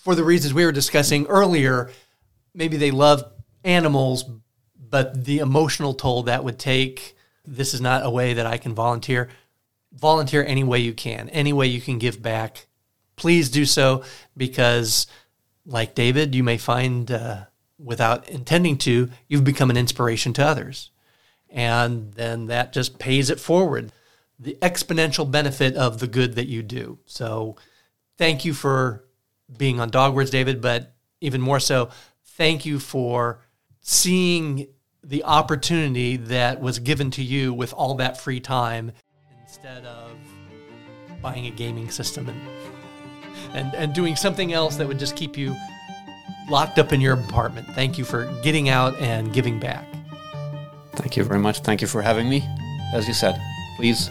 for 0.02 0.14
the 0.14 0.24
reasons 0.24 0.54
we 0.54 0.64
were 0.64 0.72
discussing 0.72 1.26
earlier. 1.26 1.90
Maybe 2.54 2.76
they 2.76 2.90
love 2.90 3.24
animals, 3.64 4.24
but 4.78 5.24
the 5.24 5.38
emotional 5.38 5.94
toll 5.94 6.24
that 6.24 6.44
would 6.44 6.58
take. 6.58 7.16
This 7.46 7.74
is 7.74 7.80
not 7.80 8.06
a 8.06 8.10
way 8.10 8.34
that 8.34 8.46
I 8.46 8.58
can 8.58 8.74
volunteer. 8.74 9.28
Volunteer 9.92 10.44
any 10.44 10.64
way 10.64 10.78
you 10.78 10.92
can, 10.92 11.28
any 11.28 11.52
way 11.52 11.66
you 11.66 11.80
can 11.80 11.98
give 11.98 12.22
back. 12.22 12.66
Please 13.16 13.48
do 13.48 13.64
so 13.64 14.02
because, 14.36 15.06
like 15.66 15.94
David, 15.94 16.34
you 16.34 16.42
may 16.42 16.58
find, 16.58 17.10
uh, 17.10 17.44
without 17.84 18.28
intending 18.28 18.78
to, 18.78 19.10
you've 19.28 19.44
become 19.44 19.70
an 19.70 19.76
inspiration 19.76 20.32
to 20.34 20.44
others. 20.44 20.90
And 21.50 22.14
then 22.14 22.46
that 22.46 22.72
just 22.72 22.98
pays 22.98 23.30
it 23.30 23.38
forward 23.38 23.92
the 24.38 24.58
exponential 24.60 25.30
benefit 25.30 25.76
of 25.76 26.00
the 26.00 26.08
good 26.08 26.34
that 26.34 26.48
you 26.48 26.62
do. 26.62 26.98
So 27.06 27.56
thank 28.18 28.44
you 28.44 28.52
for 28.52 29.04
being 29.56 29.80
on 29.80 29.90
dogwords 29.90 30.30
david 30.30 30.60
but 30.60 30.94
even 31.20 31.40
more 31.40 31.60
so 31.60 31.90
thank 32.24 32.64
you 32.64 32.78
for 32.78 33.40
seeing 33.80 34.66
the 35.02 35.22
opportunity 35.24 36.16
that 36.16 36.60
was 36.60 36.78
given 36.78 37.10
to 37.10 37.22
you 37.22 37.52
with 37.52 37.72
all 37.74 37.94
that 37.94 38.18
free 38.18 38.40
time 38.40 38.90
instead 39.42 39.84
of 39.84 40.10
buying 41.20 41.46
a 41.46 41.50
gaming 41.50 41.90
system 41.90 42.28
and 42.28 42.40
and, 43.52 43.74
and 43.74 43.92
doing 43.92 44.16
something 44.16 44.52
else 44.52 44.76
that 44.76 44.88
would 44.88 44.98
just 44.98 45.16
keep 45.16 45.36
you 45.36 45.54
locked 46.48 46.78
up 46.78 46.92
in 46.92 47.00
your 47.00 47.14
apartment 47.14 47.66
thank 47.74 47.98
you 47.98 48.04
for 48.04 48.24
getting 48.42 48.68
out 48.68 48.94
and 48.96 49.32
giving 49.32 49.58
back 49.58 49.86
Thank 50.96 51.16
you 51.16 51.24
very 51.24 51.40
much. 51.40 51.60
Thank 51.60 51.80
you 51.80 51.88
for 51.88 52.02
having 52.02 52.28
me. 52.28 52.44
As 52.92 53.08
you 53.08 53.14
said, 53.14 53.40
please, 53.76 54.08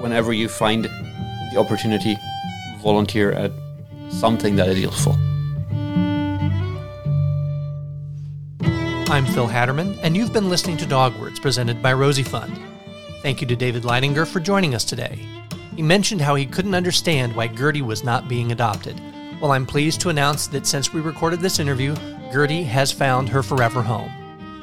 whenever 0.00 0.32
you 0.32 0.48
find 0.48 0.84
the 0.84 1.56
opportunity, 1.56 2.16
volunteer 2.82 3.32
at 3.32 3.52
something 4.10 4.56
that 4.56 4.68
is 4.68 4.80
useful. 4.80 5.12
I'm 9.10 9.26
Phil 9.26 9.46
Hatterman, 9.46 9.96
and 10.02 10.16
you've 10.16 10.32
been 10.32 10.48
listening 10.48 10.76
to 10.78 10.86
Dog 10.86 11.16
Words 11.20 11.38
presented 11.38 11.80
by 11.80 11.92
Rosie 11.92 12.24
Fund. 12.24 12.58
Thank 13.22 13.40
you 13.40 13.46
to 13.46 13.54
David 13.54 13.84
Leidinger 13.84 14.26
for 14.26 14.40
joining 14.40 14.74
us 14.74 14.84
today. 14.84 15.18
He 15.76 15.82
mentioned 15.82 16.20
how 16.20 16.34
he 16.34 16.46
couldn't 16.46 16.74
understand 16.74 17.34
why 17.36 17.46
Gertie 17.48 17.82
was 17.82 18.02
not 18.02 18.28
being 18.28 18.50
adopted. 18.50 19.00
Well, 19.40 19.52
I'm 19.52 19.66
pleased 19.66 20.00
to 20.02 20.08
announce 20.08 20.46
that 20.48 20.66
since 20.66 20.92
we 20.92 21.00
recorded 21.00 21.40
this 21.40 21.58
interview, 21.58 21.94
Gertie 22.32 22.62
has 22.62 22.92
found 22.92 23.28
her 23.28 23.42
forever 23.42 23.82
home. 23.82 24.10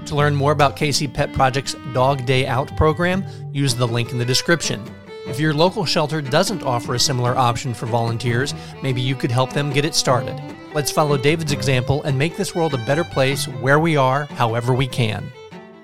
To 0.06 0.16
learn 0.16 0.36
more 0.36 0.52
about 0.52 0.76
KC 0.76 1.14
Pet 1.14 1.32
Project's 1.34 1.76
Dog 1.94 2.26
Day 2.26 2.48
Out 2.48 2.76
program, 2.76 3.24
use 3.52 3.76
the 3.76 3.88
link 3.88 4.12
in 4.12 4.18
the 4.18 4.26
description. 4.26 4.84
If 5.28 5.40
your 5.40 5.54
local 5.54 5.86
shelter 5.86 6.22
doesn't 6.22 6.64
offer 6.64 6.96
a 6.96 7.00
similar 7.00 7.38
option 7.38 7.74
for 7.74 7.86
volunteers, 7.86 8.56
maybe 8.82 9.02
you 9.02 9.16
could 9.16 9.32
help 9.32 9.54
them 9.54 9.72
get 9.72 9.86
it 9.86 9.94
started. 9.94 10.42
Let's 10.74 10.90
follow 10.90 11.18
David's 11.18 11.52
example 11.52 12.02
and 12.04 12.18
make 12.18 12.36
this 12.36 12.56
world 12.56 12.74
a 12.74 12.86
better 12.86 13.04
place 13.04 13.46
where 13.48 13.80
we 13.80 13.98
are, 13.98 14.26
however 14.26 14.74
we 14.74 14.88
can. 14.88 15.32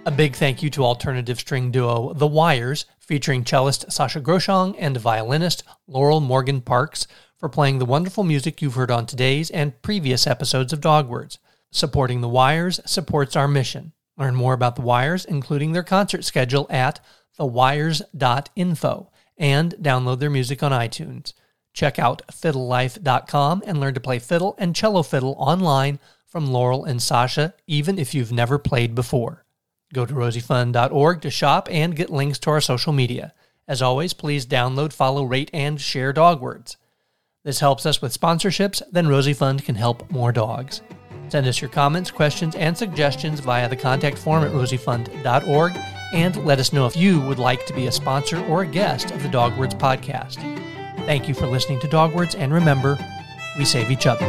A 0.06 0.12
big 0.12 0.36
thank 0.36 0.64
you 0.64 0.70
to 0.72 0.84
alternative 0.84 1.40
string 1.40 1.70
duo 1.70 2.14
The 2.14 2.26
Wires, 2.26 2.86
featuring 3.00 3.44
cellist 3.44 3.88
Sascha 3.90 4.22
Groshang 4.22 4.76
and 4.80 4.98
violinist 4.98 5.64
Laurel 5.88 6.22
Morgan 6.22 6.62
Parks, 6.62 7.08
for 7.40 7.50
playing 7.50 7.80
the 7.80 7.86
wonderful 7.86 8.24
music 8.24 8.62
you've 8.62 8.76
heard 8.76 8.92
on 8.92 9.06
today's 9.06 9.50
and 9.52 9.82
previous 9.82 10.26
episodes 10.26 10.74
of 10.74 10.82
Dogwords. 10.82 11.38
Supporting 11.72 12.22
The 12.22 12.30
Wires 12.30 12.80
supports 12.86 13.36
our 13.36 13.48
mission. 13.48 13.94
Learn 14.18 14.36
more 14.36 14.54
about 14.54 14.76
The 14.76 14.82
Wires, 14.82 15.26
including 15.26 15.72
their 15.72 15.84
concert 15.84 16.24
schedule, 16.24 16.66
at 16.70 17.00
thewires.info 17.40 19.12
and 19.38 19.76
download 19.76 20.20
their 20.20 20.30
music 20.30 20.64
on 20.64 20.72
iTunes. 20.72 21.34
Check 21.74 22.00
out 22.00 22.24
fiddlelife.com 22.32 23.64
and 23.66 23.80
learn 23.80 23.94
to 23.94 24.00
play 24.00 24.18
fiddle 24.18 24.56
and 24.58 24.76
cello 24.76 25.04
fiddle 25.04 25.36
online 25.38 26.00
from 26.26 26.48
Laurel 26.48 26.86
and 26.86 27.00
Sascha, 27.00 27.54
even 27.68 28.00
if 28.00 28.16
you've 28.16 28.32
never 28.32 28.58
played 28.58 28.96
before. 28.96 29.46
Go 29.94 30.06
to 30.06 30.14
rosiefund.org 30.14 31.22
to 31.22 31.30
shop 31.30 31.68
and 31.72 31.96
get 31.96 32.10
links 32.10 32.40
to 32.40 32.50
our 32.50 32.62
social 32.62 32.94
media. 32.94 33.34
As 33.68 33.82
always, 33.82 34.14
please 34.14 34.46
download, 34.46 34.92
follow, 34.92 35.24
rate, 35.24 35.52
and 35.54 35.80
share 35.80 36.14
Dogwords. 36.14 36.78
This 37.48 37.62
helps 37.62 37.86
us 37.86 38.02
with 38.02 38.20
sponsorships, 38.20 38.82
then 38.92 39.08
Rosie 39.08 39.32
Fund 39.32 39.64
can 39.64 39.74
help 39.74 40.12
more 40.12 40.34
dogs. 40.34 40.82
Send 41.30 41.48
us 41.48 41.62
your 41.62 41.70
comments, 41.70 42.12
questions, 42.12 42.56
and 42.56 42.78
suggestions 42.78 43.40
via 43.40 43.70
the 43.70 43.76
contact 43.78 44.18
form 44.18 44.44
at 44.44 44.52
rosiefund.org 44.52 45.72
and 46.12 46.46
let 46.46 46.60
us 46.60 46.74
know 46.74 46.86
if 46.86 46.98
you 46.98 47.22
would 47.22 47.40
like 47.40 47.66
to 47.66 47.74
be 47.74 47.88
a 47.88 47.92
sponsor 47.94 48.46
or 48.48 48.64
a 48.64 48.68
guest 48.68 49.12
of 49.12 49.24
the 49.24 49.30
Dogwords 49.30 49.76
podcast. 49.76 50.36
Thank 51.06 51.30
you 51.30 51.34
for 51.34 51.48
listening 51.48 51.80
to 51.80 51.88
Dogwords, 51.88 52.36
and 52.36 52.54
remember, 52.54 53.00
we 53.58 53.64
save 53.64 53.92
each 53.92 54.08
other. 54.08 54.26